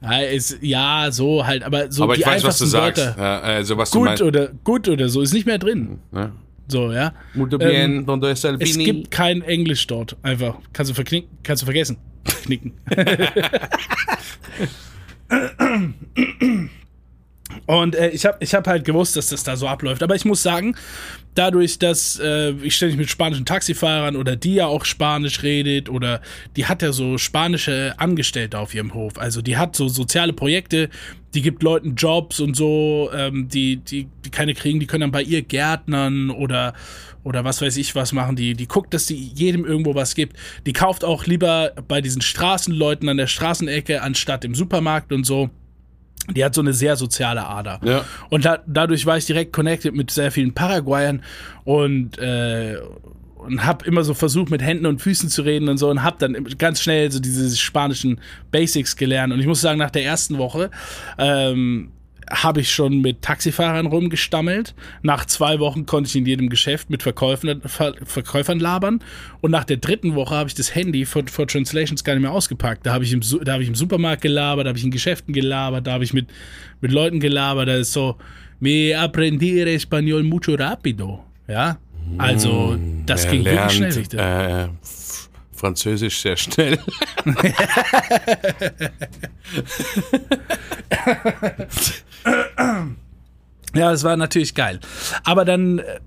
[0.00, 1.64] Ja, es, ja, so halt.
[1.64, 3.18] Aber so aber die ich weiß, was du einfachsten sagst.
[3.18, 4.22] Ja, also was du Gut meinst.
[4.22, 5.98] oder gut oder so ist nicht mehr drin.
[6.14, 6.30] Ja.
[6.68, 7.14] So, ja.
[7.34, 8.44] Muito Ähm, bien, donde el Es
[8.74, 8.84] Vini?
[8.84, 10.16] gibt kein Englisch dort.
[10.22, 10.56] Einfach.
[10.72, 11.96] Kannst du verknicken, kannst du vergessen.
[12.44, 12.72] Knicken.
[17.66, 20.02] Und äh, ich habe ich hab halt gewusst, dass das da so abläuft.
[20.02, 20.74] Aber ich muss sagen,
[21.34, 26.20] dadurch, dass äh, ich ständig mit spanischen Taxifahrern oder die ja auch Spanisch redet oder
[26.56, 29.18] die hat ja so spanische Angestellte auf ihrem Hof.
[29.18, 30.90] Also die hat so soziale Projekte,
[31.34, 35.10] die gibt Leuten Jobs und so, ähm, die, die, die keine kriegen, die können dann
[35.10, 36.74] bei ihr Gärtnern oder,
[37.22, 38.36] oder was weiß ich was machen.
[38.36, 40.36] Die, die guckt, dass die jedem irgendwo was gibt.
[40.66, 45.50] Die kauft auch lieber bei diesen Straßenleuten an der Straßenecke anstatt im Supermarkt und so.
[46.30, 47.80] Die hat so eine sehr soziale Ader.
[47.82, 48.04] Ja.
[48.28, 51.22] Und da, dadurch war ich direkt connected mit sehr vielen Paraguayern
[51.64, 52.76] und, äh,
[53.36, 56.16] und habe immer so versucht, mit Händen und Füßen zu reden und so und habe
[56.18, 58.20] dann ganz schnell so diese spanischen
[58.50, 59.32] Basics gelernt.
[59.32, 60.70] Und ich muss sagen, nach der ersten Woche
[61.18, 61.92] ähm,
[62.30, 64.74] habe ich schon mit Taxifahrern rumgestammelt.
[65.02, 69.00] Nach zwei Wochen konnte ich in jedem Geschäft mit Verkäufern, Ver Verkäufern labern.
[69.40, 72.32] Und nach der dritten Woche habe ich das Handy für, für Translations gar nicht mehr
[72.32, 72.86] ausgepackt.
[72.86, 75.32] Da habe ich, im da hab ich im Supermarkt gelabert, da habe ich in Geschäften
[75.32, 76.28] gelabert, da habe ich mit,
[76.80, 77.68] mit Leuten gelabert.
[77.68, 78.16] Da ist so,
[78.60, 81.24] me aprendí el español mucho rápido.
[81.46, 81.78] Ja,
[82.18, 83.94] also das Er ging wirklich lernt, schnell.
[83.94, 84.20] Victor.
[84.20, 84.68] Äh,
[85.52, 86.78] Französisch sehr schnell.
[93.74, 94.80] Ja, das war natürlich geil.
[95.24, 96.00] Aber dann äh,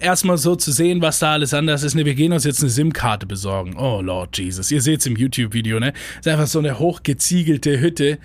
[0.00, 1.94] erstmal so zu sehen, was da alles anders ist.
[1.94, 3.76] Ne, wir gehen uns jetzt eine SIM-Karte besorgen.
[3.76, 4.70] Oh Lord Jesus.
[4.70, 5.92] Ihr seht es im YouTube-Video, ne?
[6.18, 8.18] Ist einfach so eine hochgeziegelte Hütte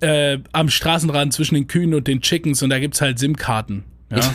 [0.00, 3.84] äh, am Straßenrand zwischen den Kühen und den Chickens und da gibt's halt SIM-Karten.
[4.10, 4.34] Ja.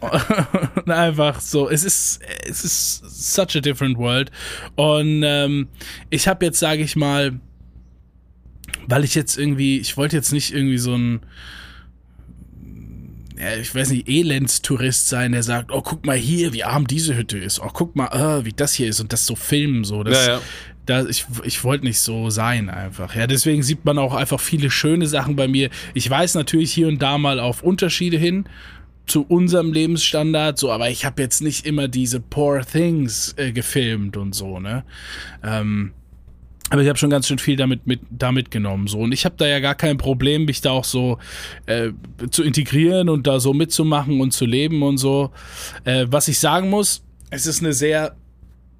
[0.76, 4.30] und einfach so, es ist, es ist such a different world.
[4.76, 5.68] Und ähm,
[6.10, 7.40] ich habe jetzt, sage ich mal,
[8.86, 11.20] weil ich jetzt irgendwie, ich wollte jetzt nicht irgendwie so ein
[13.36, 17.16] ja, ich weiß nicht, Elendstourist sein, der sagt, oh, guck mal hier, wie arm diese
[17.16, 17.60] Hütte ist.
[17.60, 20.04] Oh, guck mal, äh, wie das hier ist und das so filmen, so.
[20.04, 20.40] Das, Ja, ja.
[20.86, 23.16] Da, ich ich wollte nicht so sein einfach.
[23.16, 25.70] Ja, deswegen sieht man auch einfach viele schöne Sachen bei mir.
[25.94, 28.44] Ich weiß natürlich hier und da mal auf Unterschiede hin
[29.06, 34.16] zu unserem Lebensstandard, so, aber ich habe jetzt nicht immer diese Poor Things äh, gefilmt
[34.16, 34.84] und so, ne?
[35.42, 35.92] Ähm,
[36.74, 39.36] aber ich habe schon ganz schön viel damit mit da mitgenommen so und ich habe
[39.38, 41.18] da ja gar kein Problem, mich da auch so
[41.66, 41.90] äh,
[42.32, 45.30] zu integrieren und da so mitzumachen und zu leben und so.
[45.84, 48.16] Äh, was ich sagen muss, es ist eine sehr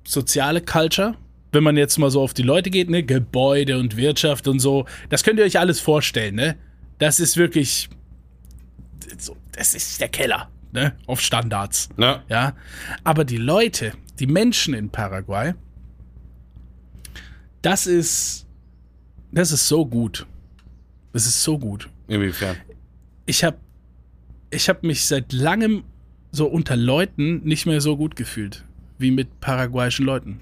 [0.03, 1.15] soziale Culture.
[1.53, 4.87] Wenn man jetzt mal so auf die Leute geht, ne, Gebäude und Wirtschaft und so,
[5.09, 6.57] das könnt ihr euch alles vorstellen, ne?
[6.99, 7.89] Das ist wirklich
[9.19, 11.91] so, das ist der Keller, ne, auf Standards.
[11.97, 12.25] Ja.
[12.29, 12.57] Ja,
[13.05, 15.55] aber die Leute, die Menschen in Paraguay,
[17.65, 18.47] das ist,
[19.33, 20.27] das ist so gut.
[21.13, 21.89] Das ist so gut.
[22.09, 22.57] Inwiefern?
[23.27, 23.57] Ich habe,
[24.51, 25.85] ich habe mich seit langem
[26.31, 28.65] so unter Leuten nicht mehr so gut gefühlt
[28.99, 30.41] wie mit paraguayischen Leuten.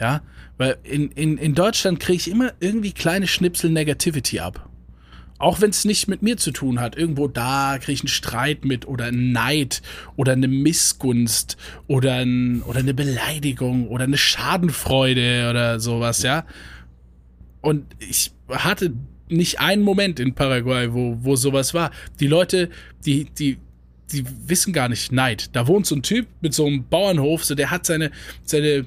[0.00, 0.22] Ja,
[0.56, 4.68] weil in, in, in Deutschland kriege ich immer irgendwie kleine Schnipsel Negativity ab.
[5.38, 6.96] Auch wenn es nicht mit mir zu tun hat.
[6.96, 9.82] Irgendwo da kriege ich einen Streit mit oder einen Neid
[10.16, 11.56] oder eine Missgunst
[11.86, 16.46] oder, ein, oder eine Beleidigung oder eine Schadenfreude oder sowas, ja.
[17.60, 18.92] Und ich hatte
[19.28, 21.90] nicht einen Moment in Paraguay, wo, wo sowas war.
[22.20, 22.70] Die Leute,
[23.04, 23.58] die, die,
[24.12, 25.54] die wissen gar nicht Neid.
[25.54, 28.10] Da wohnt so ein Typ mit so einem Bauernhof, so der hat seine,
[28.44, 28.86] seine,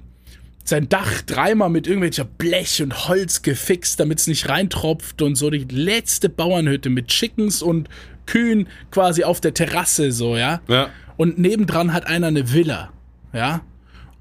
[0.70, 5.49] sein Dach dreimal mit irgendwelcher Blech und Holz gefixt, damit es nicht reintropft und so
[5.49, 7.89] die letzte Bauernhütte mit Chickens und
[8.26, 10.61] Kühen quasi auf der Terrasse, so, ja.
[10.67, 10.89] Ja.
[11.17, 12.91] Und nebendran hat einer eine Villa,
[13.34, 13.61] ja.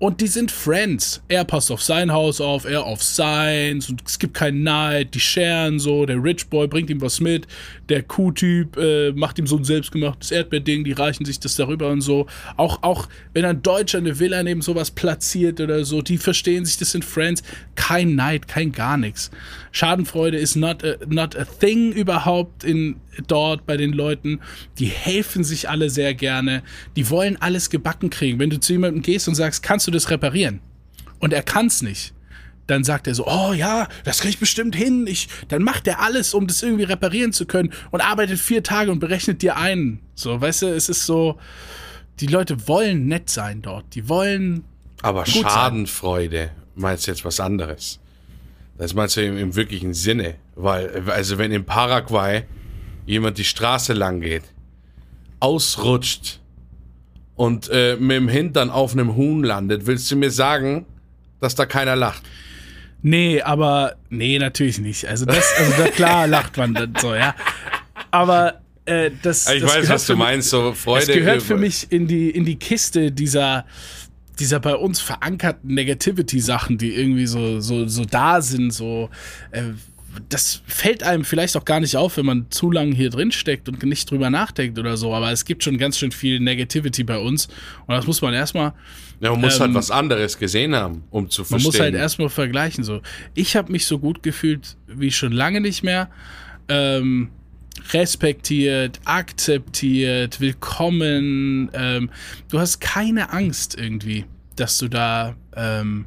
[0.00, 1.22] Und die sind Friends.
[1.26, 3.88] Er passt auf sein Haus auf, er auf seins.
[3.88, 5.14] Und es gibt keinen Neid.
[5.14, 6.06] Die scheren so.
[6.06, 7.48] Der Rich Boy bringt ihm was mit.
[7.88, 10.84] Der Kuh-Typ äh, macht ihm so ein selbstgemachtes Erdbeerding.
[10.84, 12.26] Die reichen sich das darüber und so.
[12.56, 16.76] Auch, auch wenn ein Deutscher eine Villa neben sowas platziert oder so, die verstehen sich,
[16.76, 17.42] das sind Friends.
[17.74, 19.30] Kein Neid, kein gar nichts.
[19.72, 24.40] Schadenfreude ist not a, not a thing überhaupt in, dort bei den Leuten.
[24.78, 26.62] Die helfen sich alle sehr gerne.
[26.96, 28.38] Die wollen alles gebacken kriegen.
[28.38, 30.60] Wenn du zu jemandem gehst und sagst, kannst du das reparieren?
[31.18, 32.12] Und er kann es nicht.
[32.68, 35.06] Dann sagt er so, oh ja, das krieg ich bestimmt hin.
[35.06, 38.92] Ich, dann macht er alles, um das irgendwie reparieren zu können und arbeitet vier Tage
[38.92, 40.00] und berechnet dir ein.
[40.14, 41.38] So, weißt du, es ist so,
[42.20, 43.94] die Leute wollen nett sein dort.
[43.94, 44.64] Die wollen.
[45.00, 48.00] Aber Schadenfreude, meinst du jetzt was anderes?
[48.76, 50.34] Das meinst du im, im wirklichen Sinne.
[50.54, 52.44] Weil, also wenn in Paraguay
[53.06, 54.44] jemand die Straße lang geht,
[55.40, 56.40] ausrutscht
[57.34, 60.84] und äh, mit dem Hintern auf einem Huhn landet, willst du mir sagen,
[61.40, 62.22] dass da keiner lacht?
[63.02, 65.06] Nee, aber nee, natürlich nicht.
[65.06, 67.34] Also das, also da, klar lacht man dann so, ja.
[68.10, 69.48] Aber äh, das.
[69.50, 71.06] Ich das weiß, was du meinst, so Freude.
[71.06, 73.64] Das gehört für mich in die in die Kiste dieser
[74.38, 79.10] dieser bei uns verankerten Negativity-Sachen, die irgendwie so, so, so da sind, so,
[79.50, 79.62] äh,
[80.28, 83.68] das fällt einem vielleicht auch gar nicht auf, wenn man zu lange hier drin steckt
[83.68, 87.18] und nicht drüber nachdenkt oder so, aber es gibt schon ganz schön viel Negativity bei
[87.18, 87.46] uns
[87.86, 88.72] und das muss man erstmal.
[89.20, 91.58] Ja, man muss ähm, halt was anderes gesehen haben, um zu verstehen.
[91.58, 93.00] Man muss halt erstmal vergleichen, so.
[93.34, 96.08] Ich habe mich so gut gefühlt wie schon lange nicht mehr.
[96.68, 97.30] Ähm,
[97.92, 101.70] respektiert, akzeptiert, willkommen.
[101.72, 102.10] Ähm,
[102.48, 104.24] du hast keine Angst irgendwie,
[104.56, 105.34] dass du da.
[105.56, 106.06] Ähm,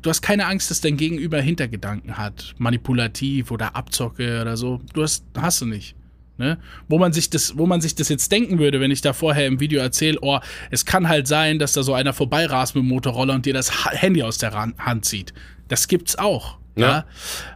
[0.00, 4.80] du hast keine Angst, dass dein Gegenüber Hintergedanken hat, manipulativ oder Abzocke oder so.
[4.94, 5.95] Du hast, hast du nicht.
[6.38, 6.58] Ne?
[6.88, 9.46] Wo man sich das, wo man sich das jetzt denken würde, wenn ich da vorher
[9.46, 10.38] im Video erzähle, oh,
[10.70, 13.86] es kann halt sein, dass da so einer vorbeirast mit dem Motorroller und dir das
[13.92, 15.32] Handy aus der Hand zieht.
[15.68, 16.58] Das gibt's auch.
[16.76, 16.88] Ja.
[16.88, 17.04] ja.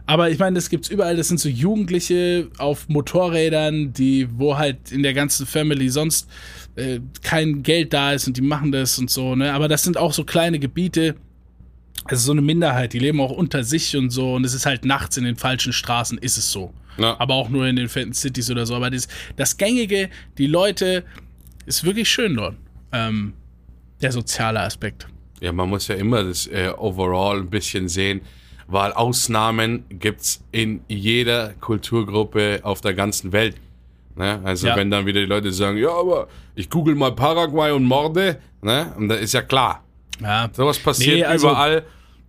[0.07, 1.15] Aber ich meine, das gibt's überall.
[1.15, 6.27] Das sind so Jugendliche auf Motorrädern, die, wo halt in der ganzen Family sonst
[6.75, 9.53] äh, kein Geld da ist und die machen das und so, ne?
[9.53, 11.15] Aber das sind auch so kleine Gebiete.
[12.05, 14.33] Also so eine Minderheit, die leben auch unter sich und so.
[14.33, 16.73] Und es ist halt nachts in den falschen Straßen, ist es so.
[16.97, 17.19] Ja.
[17.19, 18.75] Aber auch nur in den fetten Cities oder so.
[18.75, 21.03] Aber das, das Gängige, die Leute,
[21.65, 22.55] ist wirklich schön dort.
[22.91, 23.33] Ähm,
[24.01, 25.07] der soziale Aspekt.
[25.39, 28.21] Ja, man muss ja immer das äh, Overall ein bisschen sehen
[28.71, 33.57] weil Ausnahmen gibt es in jeder Kulturgruppe auf der ganzen Welt.
[34.15, 34.39] Ne?
[34.43, 34.75] Also ja.
[34.77, 38.93] wenn dann wieder die Leute sagen, ja, aber ich google mal Paraguay und Morde, ne?
[38.97, 39.83] und da ist ja klar.
[40.21, 40.49] Ja.
[40.53, 41.83] Sowas passiert nee, also, überall.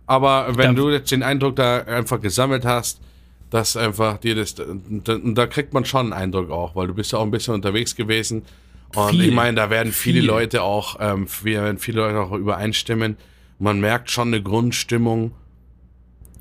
[0.05, 2.99] Aber wenn du jetzt den Eindruck da einfach gesammelt hast,
[3.49, 4.65] dass einfach dir das, da,
[5.23, 7.95] da kriegt man schon einen Eindruck auch, weil du bist ja auch ein bisschen unterwegs
[7.95, 8.43] gewesen.
[8.95, 10.27] Und viel, ich meine, da werden viele viel.
[10.27, 13.17] Leute auch, ähm, werden viele Leute auch übereinstimmen.
[13.59, 15.31] Man merkt schon eine Grundstimmung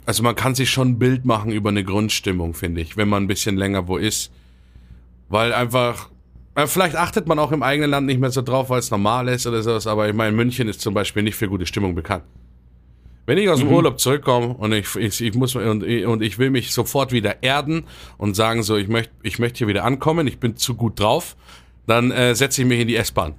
[0.06, 3.24] also man kann sich schon ein Bild machen über eine Grundstimmung, finde ich, wenn man
[3.24, 4.32] ein bisschen länger wo ist.
[5.28, 6.10] Weil einfach,
[6.66, 9.46] vielleicht achtet man auch im eigenen Land nicht mehr so drauf, weil es normal ist
[9.46, 12.24] oder sowas, aber ich meine, München ist zum Beispiel nicht für gute Stimmung bekannt.
[13.24, 13.74] Wenn ich aus dem mhm.
[13.74, 17.84] Urlaub zurückkomme und ich, ich, ich muss und, und ich will mich sofort wieder erden
[18.18, 21.36] und sagen so, ich möchte ich möchte hier wieder ankommen, ich bin zu gut drauf,
[21.86, 23.34] dann äh, setze ich mich in die S-Bahn.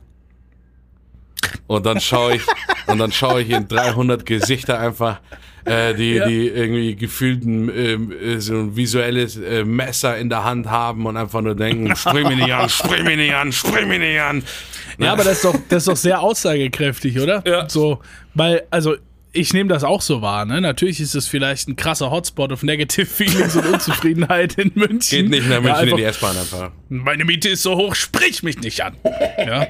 [1.68, 2.43] Und dann schaue ich
[2.88, 5.20] und dann schaue ich in 300 Gesichter einfach
[5.66, 6.28] äh, die, ja.
[6.28, 11.18] die irgendwie gefühlten ähm, äh, so ein visuelles äh, Messer in der Hand haben und
[11.18, 14.43] einfach nur denken, spring mich nicht an, spring mich nicht an, spring mich nicht an.
[14.99, 17.43] Ja, aber das ist doch, das ist doch sehr aussagekräftig, oder?
[17.45, 17.68] Ja.
[17.70, 17.99] So,
[18.34, 18.95] weil, also
[19.34, 20.45] ich nehme das auch so wahr.
[20.45, 20.61] Ne?
[20.61, 25.24] Natürlich ist es vielleicht ein krasser Hotspot of Negative Feelings und Unzufriedenheit in München.
[25.24, 26.72] Geht nicht nach München ja, einfach, in die S-Bahn einfach.
[26.89, 28.95] Meine Miete ist so hoch, sprich mich nicht an.
[29.38, 29.68] Ja.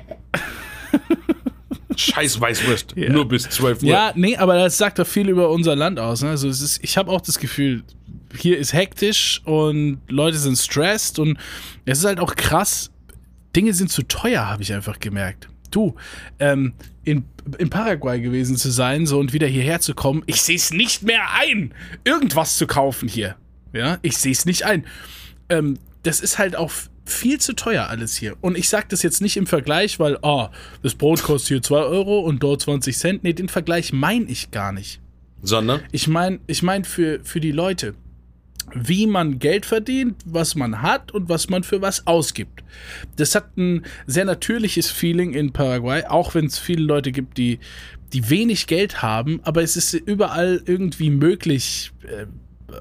[1.97, 2.93] Scheiß Weißwurst.
[2.95, 3.09] Ja.
[3.09, 3.89] Nur bis 12 Uhr.
[3.89, 6.21] Ja, nee, aber das sagt doch viel über unser Land aus.
[6.21, 6.29] Ne?
[6.29, 7.83] Also es ist, ich habe auch das Gefühl,
[8.37, 11.37] hier ist hektisch und Leute sind stressed und
[11.85, 12.91] es ist halt auch krass.
[13.55, 15.47] Dinge sind zu teuer, habe ich einfach gemerkt.
[15.69, 15.95] Du,
[16.39, 16.73] ähm,
[17.03, 17.25] in,
[17.57, 21.03] in Paraguay gewesen zu sein so und wieder hierher zu kommen, ich sehe es nicht
[21.03, 21.73] mehr ein,
[22.03, 23.35] irgendwas zu kaufen hier.
[23.73, 24.85] Ja, ich sehe es nicht ein.
[25.49, 26.71] Ähm, das ist halt auch
[27.05, 28.35] viel zu teuer alles hier.
[28.41, 30.51] Und ich sage das jetzt nicht im Vergleich, weil, ah,
[30.81, 33.23] das Brot kostet hier 2 Euro und dort 20 Cent.
[33.23, 34.99] Nee, den Vergleich meine ich gar nicht.
[35.41, 35.81] Sondern?
[35.91, 37.95] Ich meine ich mein für, für die Leute.
[38.73, 42.63] Wie man Geld verdient, was man hat und was man für was ausgibt.
[43.17, 47.59] Das hat ein sehr natürliches Feeling in Paraguay, auch wenn es viele Leute gibt, die,
[48.13, 52.25] die wenig Geld haben, aber es ist überall irgendwie möglich, äh,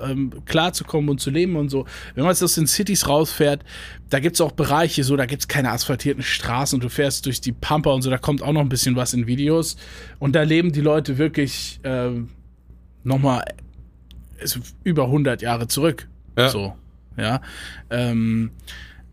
[0.05, 1.87] ähm, klarzukommen und zu leben und so.
[2.15, 3.65] Wenn man jetzt aus den Cities rausfährt,
[4.11, 7.27] da gibt es auch Bereiche, so, da gibt es keine asphaltierten Straßen und du fährst
[7.27, 9.77] durch die Pampa und so, da kommt auch noch ein bisschen was in Videos.
[10.19, 12.31] Und da leben die Leute wirklich ähm,
[13.05, 13.45] nochmal
[14.85, 16.09] über 100 Jahre zurück.
[16.37, 16.49] Ja.
[16.49, 16.77] So,
[17.17, 17.41] ja.
[17.91, 18.51] Ähm,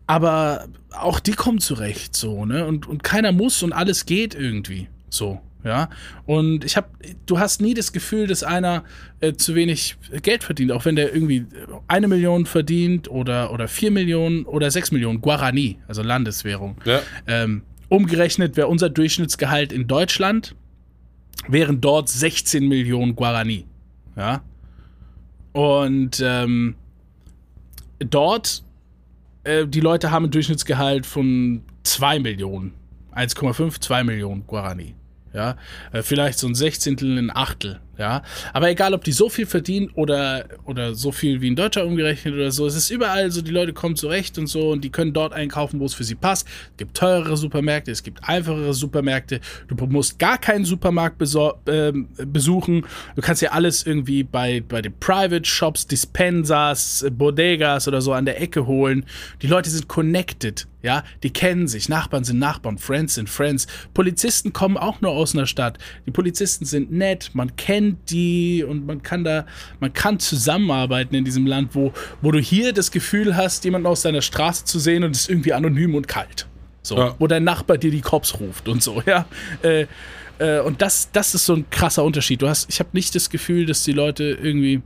[0.06, 2.66] aber auch die kommen zurecht, so, ne?
[2.66, 4.88] Und, und keiner muss und alles geht irgendwie.
[5.08, 5.90] So, ja.
[6.26, 6.88] Und ich habe,
[7.26, 8.84] du hast nie das Gefühl, dass einer
[9.20, 11.46] äh, zu wenig Geld verdient, auch wenn der irgendwie
[11.86, 16.76] eine Million verdient oder, oder vier Millionen oder sechs Millionen Guarani, also Landeswährung.
[16.84, 17.00] Ja.
[17.26, 20.54] Ähm, umgerechnet wäre unser Durchschnittsgehalt in Deutschland,
[21.48, 23.66] wären dort 16 Millionen Guarani.
[24.16, 24.42] Ja.
[25.52, 26.76] Und ähm,
[27.98, 28.62] dort,
[29.44, 32.72] äh, die Leute haben ein Durchschnittsgehalt von 2 Millionen.
[33.14, 34.94] 1,5, 2 Millionen Guarani
[35.32, 35.56] ja,
[35.92, 38.22] äh, vielleicht so ein Sechzehntel, ein Achtel, ja.
[38.54, 42.34] Aber egal, ob die so viel verdienen oder, oder so viel wie ein Deutscher umgerechnet
[42.34, 45.12] oder so, es ist überall so, die Leute kommen zurecht und so und die können
[45.12, 46.48] dort einkaufen, wo es für sie passt.
[46.48, 49.40] Es gibt teurere Supermärkte, es gibt einfachere Supermärkte.
[49.68, 51.20] Du musst gar keinen Supermarkt
[51.66, 51.92] äh,
[52.24, 52.86] besuchen.
[53.16, 58.24] Du kannst ja alles irgendwie bei, bei den Private Shops, Dispensers, Bodegas oder so an
[58.24, 59.04] der Ecke holen.
[59.42, 60.66] Die Leute sind connected.
[60.82, 63.66] Ja, die kennen sich, Nachbarn sind Nachbarn, Friends sind Friends.
[63.92, 65.76] Polizisten kommen auch nur aus einer Stadt.
[66.06, 69.46] Die Polizisten sind nett, man kennt die und man kann da,
[69.80, 74.02] man kann zusammenarbeiten in diesem Land, wo, wo du hier das Gefühl hast, jemanden aus
[74.02, 76.46] deiner Straße zu sehen und es ist irgendwie anonym und kalt.
[76.82, 77.14] So, ja.
[77.18, 79.26] wo dein Nachbar dir die Cops ruft und so, ja.
[79.62, 79.86] Äh,
[80.38, 82.40] äh, und das, das ist so ein krasser Unterschied.
[82.40, 84.80] Du hast, ich habe nicht das Gefühl, dass die Leute irgendwie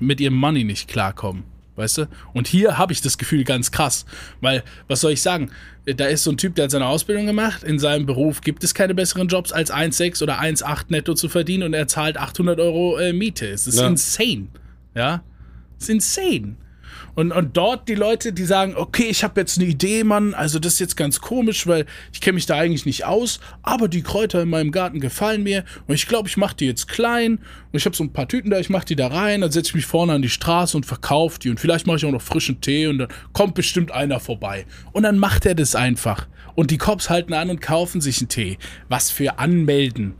[0.00, 1.44] mit ihrem Money nicht klarkommen.
[1.74, 2.08] Weißt du?
[2.34, 4.04] Und hier habe ich das Gefühl ganz krass.
[4.40, 5.50] Weil, was soll ich sagen?
[5.84, 7.64] Da ist so ein Typ, der hat seine Ausbildung gemacht.
[7.64, 11.62] In seinem Beruf gibt es keine besseren Jobs als 1,6 oder 1,8 netto zu verdienen
[11.64, 13.46] und er zahlt 800 Euro äh, Miete.
[13.46, 13.86] Es ist ja.
[13.86, 14.48] insane.
[14.94, 15.22] Ja?
[15.78, 16.56] Es ist insane.
[17.14, 20.58] Und, und dort die Leute, die sagen, okay, ich habe jetzt eine Idee, Mann, also
[20.58, 24.02] das ist jetzt ganz komisch, weil ich kenne mich da eigentlich nicht aus, aber die
[24.02, 27.38] Kräuter in meinem Garten gefallen mir und ich glaube, ich mache die jetzt klein
[27.72, 29.70] und ich habe so ein paar Tüten da, ich mache die da rein, dann setze
[29.70, 32.22] ich mich vorne an die Straße und verkaufe die und vielleicht mache ich auch noch
[32.22, 34.64] frischen Tee und dann kommt bestimmt einer vorbei.
[34.92, 36.28] Und dann macht er das einfach.
[36.54, 38.58] Und die Cops halten an und kaufen sich einen Tee.
[38.88, 40.14] Was für Anmelden.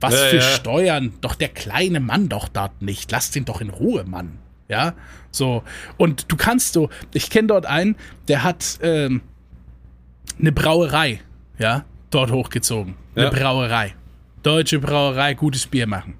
[0.00, 0.42] Was ja, für ja.
[0.42, 1.14] Steuern.
[1.20, 3.10] Doch der kleine Mann doch dort nicht.
[3.10, 4.38] Lass den doch in Ruhe, Mann.
[4.68, 4.94] Ja,
[5.30, 5.62] so.
[5.96, 7.96] Und du kannst so, ich kenne dort einen,
[8.28, 9.20] der hat ähm,
[10.38, 11.20] eine Brauerei,
[11.58, 12.94] ja, dort hochgezogen.
[13.14, 13.30] Eine ja.
[13.30, 13.94] Brauerei.
[14.42, 16.14] Deutsche Brauerei, gutes Bier machen.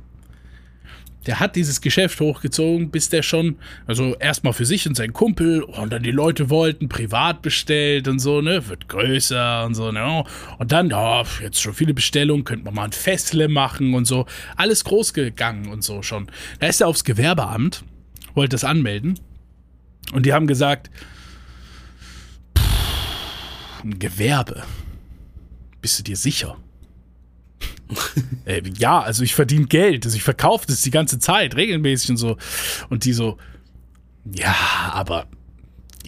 [1.26, 5.62] Der hat dieses Geschäft hochgezogen, bis der schon, also erstmal für sich und seinen Kumpel
[5.62, 10.24] und dann die Leute wollten, privat bestellt und so, ne, wird größer und so, ne,
[10.59, 14.05] und dann, ja, oh, jetzt schon viele Bestellungen, könnte man mal ein Festle machen und
[14.05, 14.26] so,
[14.57, 16.26] alles groß gegangen und so schon.
[16.61, 17.84] Da ist er aufs Gewerbeamt
[18.35, 19.18] wollte das anmelden.
[20.12, 20.91] Und die haben gesagt,
[23.82, 24.62] ein Gewerbe.
[25.80, 26.57] Bist du dir sicher?
[28.45, 32.16] äh, ja, also ich verdiene Geld, also ich verkaufe das die ganze Zeit, regelmäßig und
[32.16, 32.37] so.
[32.89, 33.39] Und die so,
[34.24, 34.55] ja,
[34.93, 35.26] aber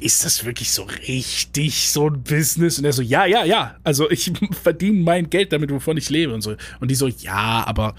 [0.01, 2.79] ist das wirklich so richtig so ein Business?
[2.79, 3.77] Und er so, ja, ja, ja.
[3.85, 6.57] Also ich verdiene mein Geld damit, wovon ich lebe und so.
[6.81, 7.95] Und die so, ja, aber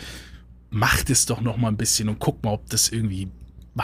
[0.69, 3.29] mach das doch noch mal ein bisschen und guck mal, ob das irgendwie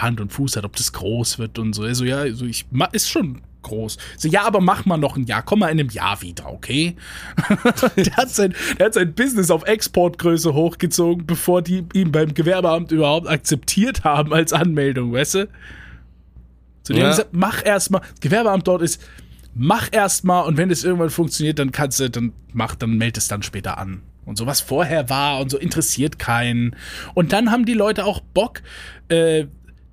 [0.02, 1.84] Hand und Fuß hat, ob das groß wird und so.
[1.84, 3.98] Also ja, also ich ist schon groß.
[4.18, 6.96] So, ja, aber mach mal noch ein Jahr, komm mal in einem Jahr wieder, okay?
[7.98, 12.92] der, hat sein, der hat sein Business auf Exportgröße hochgezogen, bevor die ihm beim Gewerbeamt
[12.92, 15.50] überhaupt akzeptiert haben als Anmeldung, weißt du?
[16.84, 17.10] Zu dem ja.
[17.10, 19.02] gesagt, mach erstmal, Gewerbeamt dort ist,
[19.56, 23.28] mach erstmal und wenn es irgendwann funktioniert, dann kannst du, dann mach, dann meld es
[23.28, 24.02] dann später an.
[24.26, 26.76] Und so was vorher war und so interessiert keinen.
[27.14, 28.62] Und dann haben die Leute auch Bock,
[29.10, 29.48] äh,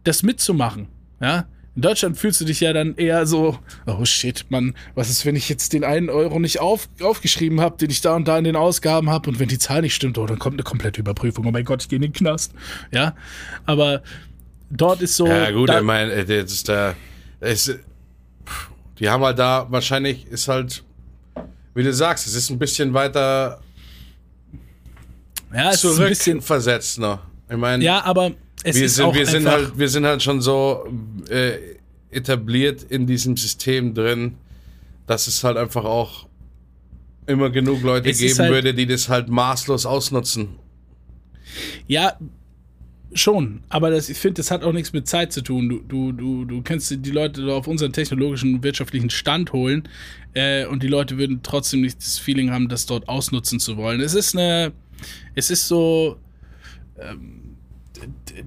[0.05, 0.89] das mitzumachen.
[1.21, 1.47] Ja,
[1.77, 5.37] in Deutschland fühlst du dich ja dann eher so, oh shit, Mann, was ist, wenn
[5.37, 8.45] ich jetzt den einen Euro nicht auf, aufgeschrieben habe, den ich da und da in
[8.45, 11.47] den Ausgaben habe und wenn die Zahl nicht stimmt, oh, dann kommt eine komplette Überprüfung.
[11.47, 12.53] Oh mein Gott, ich gehe in den Knast.
[12.91, 13.15] Ja,
[13.67, 14.03] aber
[14.69, 15.27] dort ist so.
[15.27, 16.95] Ja, gut, ich meine, äh, das ist da.
[17.41, 17.79] Ist,
[18.99, 20.83] die haben halt da, wahrscheinlich ist halt,
[21.75, 23.61] wie du sagst, es ist ein bisschen weiter
[25.55, 27.21] ja, es zurück ist ein bisschen versetzt noch.
[27.49, 27.83] Ich meine.
[27.85, 28.33] Ja, aber
[28.65, 30.87] es wir sind, wir sind halt, wir sind halt schon so
[31.29, 31.59] äh,
[32.11, 34.37] etabliert in diesem System drin,
[35.07, 36.27] dass es halt einfach auch
[37.27, 40.49] immer genug Leute geben halt, würde, die das halt maßlos ausnutzen.
[41.87, 42.17] Ja,
[43.13, 45.69] schon, aber das, ich finde, das hat auch nichts mit Zeit zu tun.
[45.69, 49.89] Du, du, du, du kannst die Leute auf unseren technologischen und wirtschaftlichen Stand holen
[50.35, 54.01] äh, und die Leute würden trotzdem nicht das Feeling haben, das dort ausnutzen zu wollen.
[54.01, 54.73] Es ist eine,
[55.35, 56.17] es ist so,
[56.99, 57.50] ähm,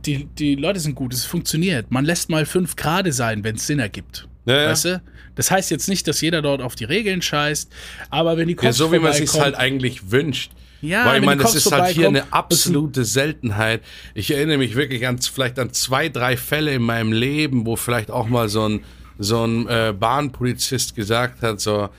[0.06, 1.91] die, die Leute sind gut, es funktioniert.
[1.91, 4.28] Man lässt mal fünf Grade sein, wenn es Sinn ergibt.
[4.45, 4.70] Ja, ja.
[4.70, 5.01] Weißt du?
[5.36, 7.72] Das heißt jetzt nicht, dass jeder dort auf die Regeln scheißt,
[8.10, 10.51] aber wenn die Cops Ja, so wie man sich halt eigentlich wünscht.
[10.82, 13.82] Ja, Weil ich meine, das ist halt hier eine absolute Seltenheit.
[14.14, 18.12] Ich erinnere mich wirklich an vielleicht an zwei, drei Fälle in meinem Leben, wo vielleicht
[18.12, 18.82] auch mal so ein,
[19.18, 21.89] so ein äh, Bahnpolizist gesagt hat, so,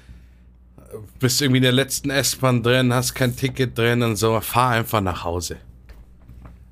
[1.19, 5.01] bist irgendwie in der letzten S-Bahn drin, hast kein Ticket drin und so, fahr einfach
[5.01, 5.57] nach Hause.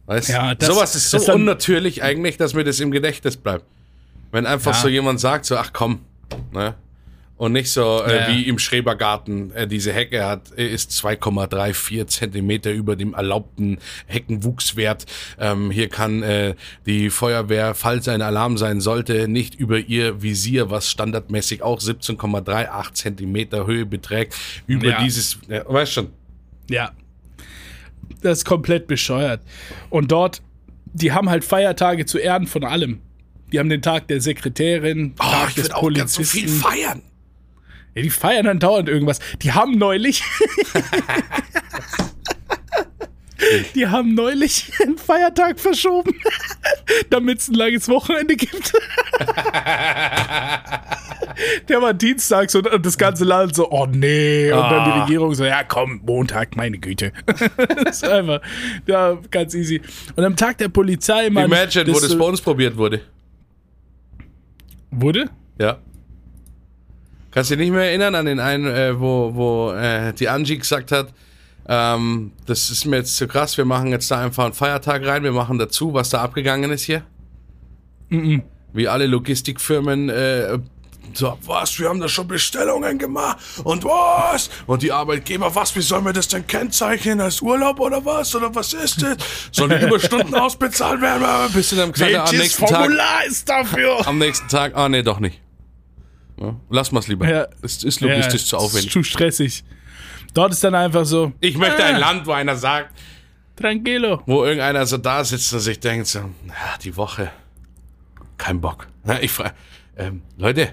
[0.07, 0.33] Weißt du?
[0.33, 3.65] Ja, das- Sowas ist so dann- unnatürlich eigentlich, dass mir das im Gedächtnis bleibt.
[4.31, 4.81] Wenn einfach Ja.
[4.83, 6.01] so jemand sagt, so, ach komm,
[6.53, 6.75] ne?
[7.39, 12.07] Und nicht so äh, Ja, wie im Schrebergarten, äh, diese Hecke hat, äh, ist 2,34
[12.07, 15.07] Zentimeter über dem erlaubten Heckenwuchswert.
[15.41, 16.55] Ähm, hier kann äh,
[16.87, 22.93] die Feuerwehr, falls ein Alarm sein sollte, nicht über ihr Visier, was standardmäßig auch 17,38
[22.95, 24.35] Zentimeter Höhe beträgt,
[24.69, 25.03] über Ja.
[25.03, 26.11] dieses, ja, weißt schon.
[26.71, 26.93] Ja.
[28.21, 29.41] Das ist komplett bescheuert.
[29.91, 30.43] Und dort,
[30.93, 33.01] die haben halt Feiertage zu Ehren von allem.
[33.53, 36.39] Die haben den Tag der Sekretärin, Oh, Tag ich des würde auch ganz so Polizisten.
[36.39, 37.03] viel feiern.
[37.95, 39.19] ja, die feiern dann dauernd irgendwas.
[39.43, 40.23] Die haben neulich.
[43.75, 46.15] die haben neulich einen Feiertag verschoben,
[47.11, 48.73] damit es ein langes Wochenende gibt.
[51.69, 54.53] Der war dienstags und das ganze Land so, oh nee.
[54.53, 55.03] Und dann die Ah.
[55.05, 57.13] Regierung so, ja komm, Montag, meine Güte.
[57.85, 58.41] das ist einfach,
[58.87, 59.81] ja, ganz easy.
[60.15, 61.47] Und am Tag der Polizei, man.
[61.47, 63.01] Imagine, wo das bei uns probiert wurde.
[64.91, 65.31] Wurde?
[65.59, 65.79] Ja.
[67.31, 70.59] Kannst du dich nicht mehr erinnern an den einen, äh, wo, wo äh, die Angie
[70.59, 71.15] gesagt hat,
[71.69, 75.23] ähm, das ist mir jetzt zu krass, wir machen jetzt da einfach einen Feiertag rein,
[75.23, 77.03] wir machen dazu, was da abgegangen ist hier?
[78.11, 80.59] Wie alle Logistikfirmen, äh,
[81.15, 84.49] so, was, wir haben da schon Bestellungen gemacht und was?
[84.67, 88.35] Und die Arbeitgeber, was, wie sollen wir das denn kennzeichnen, als Urlaub oder was?
[88.35, 89.17] Oder was ist das?
[89.51, 91.53] Sollen die Überstunden ausbezahlt werden?
[91.53, 94.07] Bis du dann gesagt, am nächsten Tag, Formular ist dafür?
[94.07, 95.41] am nächsten Tag, ah nee, doch nicht.
[96.41, 97.29] Ja, lass mal's lieber.
[97.29, 97.47] Ja.
[97.61, 98.87] Es ist logistisch Ja, zu aufwendig.
[98.87, 99.65] Ist zu stressig.
[100.35, 101.99] Dort ist dann einfach so, Ich möchte ein Ah.
[101.99, 102.91] Land, wo einer sagt,
[103.57, 104.23] tranquilo.
[104.27, 107.31] wo irgendeiner so da sitzt und sich denkt so, na, die Woche,
[108.39, 108.87] kein Bock.
[109.21, 109.53] Ich frage,
[109.97, 110.71] ähm, Leute,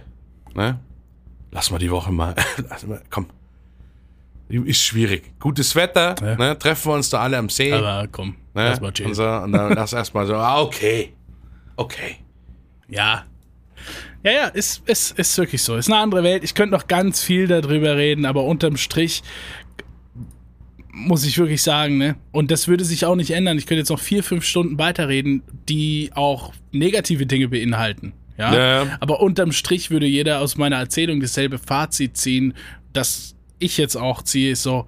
[0.55, 0.79] ne,
[1.51, 2.35] lass mal die Woche mal,
[2.87, 3.27] mal, komm.
[4.47, 5.31] Ist schwierig.
[5.39, 6.35] Gutes Wetter, Ja.
[6.35, 7.71] ne, treffen wir uns da alle am See.
[7.73, 9.09] Aber komm, ne, lass mal chillen.
[9.09, 11.13] und, so, und dann lass erstmal so, ah, okay.
[11.75, 12.17] Okay.
[12.87, 13.25] Ja.
[14.23, 15.75] Ja, ja, ist, ist, ist wirklich so.
[15.75, 16.43] Ist eine andere Welt.
[16.43, 19.23] Ich könnte noch ganz viel darüber reden, aber unterm Strich
[20.91, 22.15] muss ich wirklich sagen, ne?
[22.31, 23.57] Und das würde sich auch nicht ändern.
[23.57, 28.13] Ich könnte jetzt noch vier, fünf Stunden weiterreden, die auch negative Dinge beinhalten.
[28.37, 28.53] Ja?
[28.53, 28.97] Ja.
[28.99, 32.53] Aber unterm Strich würde jeder aus meiner Erzählung dasselbe Fazit ziehen,
[32.91, 34.87] das ich jetzt auch ziehe, ist so,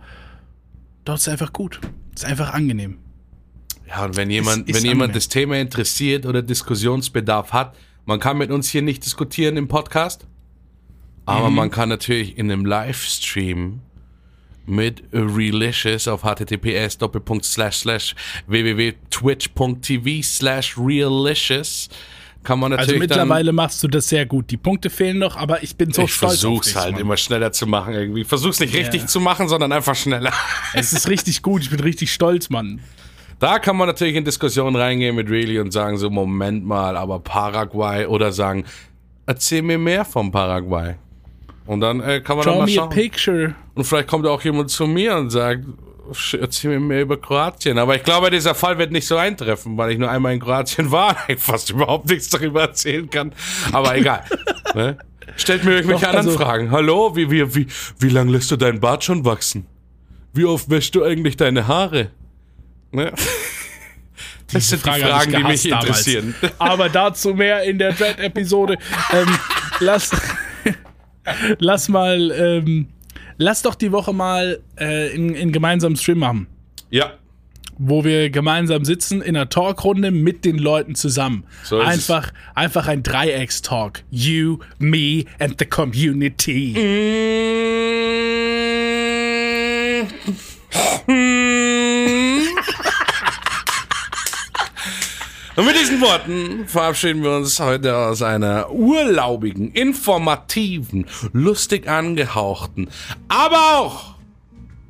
[1.06, 1.80] dort ist einfach gut.
[2.16, 2.98] Ist einfach angenehm.
[3.88, 5.14] Ja, und wenn jemand, ist wenn jemand angenehm.
[5.14, 7.76] das Thema interessiert oder Diskussionsbedarf hat,
[8.06, 10.28] man kann mit uns hier nicht diskutieren im Podcast,
[11.26, 11.56] aber Mhm.
[11.56, 13.80] man kann natürlich in einem Livestream
[14.66, 16.98] mit Relicious auf https
[18.48, 21.90] www.twitch.tv slash realicious
[22.44, 24.50] kann man Also natürlich dann, mittlerweile machst du das sehr gut.
[24.50, 27.02] Die Punkte fehlen noch, aber ich bin so ich stolz auf versuch's halt Mann.
[27.02, 28.22] immer schneller zu machen irgendwie.
[28.22, 29.08] Ich versuch's nicht richtig Ja.
[29.08, 30.34] zu machen, sondern einfach schneller.
[30.74, 31.62] Es ist richtig gut.
[31.62, 32.80] Ich bin richtig stolz, Mann.
[33.42, 37.18] Da kann man natürlich in Diskussionen reingehen mit Really und sagen so, Moment mal, aber
[37.20, 38.66] Paraguay oder sagen,
[39.26, 40.94] erzähl mir mehr vom Paraguay.
[41.66, 42.90] Und dann äh, kann man dann Show mal schauen.
[42.92, 43.56] picture.
[43.74, 45.66] Und vielleicht kommt auch jemand zu mir und sagt,
[46.40, 47.80] erzähl mir mehr über Kroatien.
[47.80, 50.92] Aber ich glaube, dieser Fall wird nicht so eintreffen, weil ich nur einmal in Kroatien
[50.92, 53.34] war und ich fast überhaupt nichts darüber erzählen kann.
[53.72, 54.24] Aber egal.
[54.76, 55.00] ne?
[55.36, 56.70] Stellt mir irgendwelche Doch, anderen also- Fragen.
[56.70, 57.66] Hallo, wie, wie, wie,
[57.98, 59.66] wie lange lässt du deinen Bart schon wachsen?
[60.32, 62.12] Wie oft wäschst du eigentlich deine Haare?
[62.92, 63.12] Ne?
[64.54, 65.86] Das sind die Frage ich Fragen, die mich damals.
[65.86, 66.36] interessieren.
[66.58, 68.78] Aber dazu mehr in der Dread-Episode.
[69.14, 69.38] ähm,
[69.80, 70.12] lass,
[71.60, 72.88] lass mal, ähm,
[73.38, 76.48] lass doch die Woche mal äh, in, in gemeinsamen Stream machen.
[76.90, 77.14] Ja,
[77.78, 81.46] Wo wir gemeinsam sitzen in einer Talkrunde mit den Leuten zusammen.
[81.64, 84.04] So ist einfach, einfach ein Dreiecks-Talk.
[84.10, 86.74] You, me and the community.
[95.56, 102.90] Und mit diesen Worten verabschieden wir uns heute aus einer urlaubigen, informativen, lustig angehauchten,
[103.28, 104.16] aber auch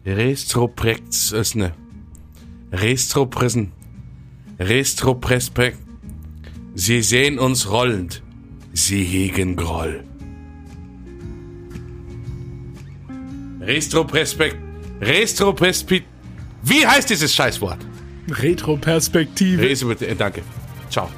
[0.06, 1.74] Restroprex ist ne
[2.72, 3.72] Restropresen
[4.60, 5.80] Restroprespekt.
[6.76, 8.22] Sie sehen uns rollend.
[8.74, 10.04] Sie hegen Groll.
[13.60, 14.58] Restroprespekt.
[15.02, 16.06] Restroprespekt.
[16.64, 17.80] Wie heißt dieses Scheißwort?
[18.32, 19.62] Retro-Perspektive.
[19.62, 20.42] Bitte, äh, danke.
[20.90, 21.10] Ciao.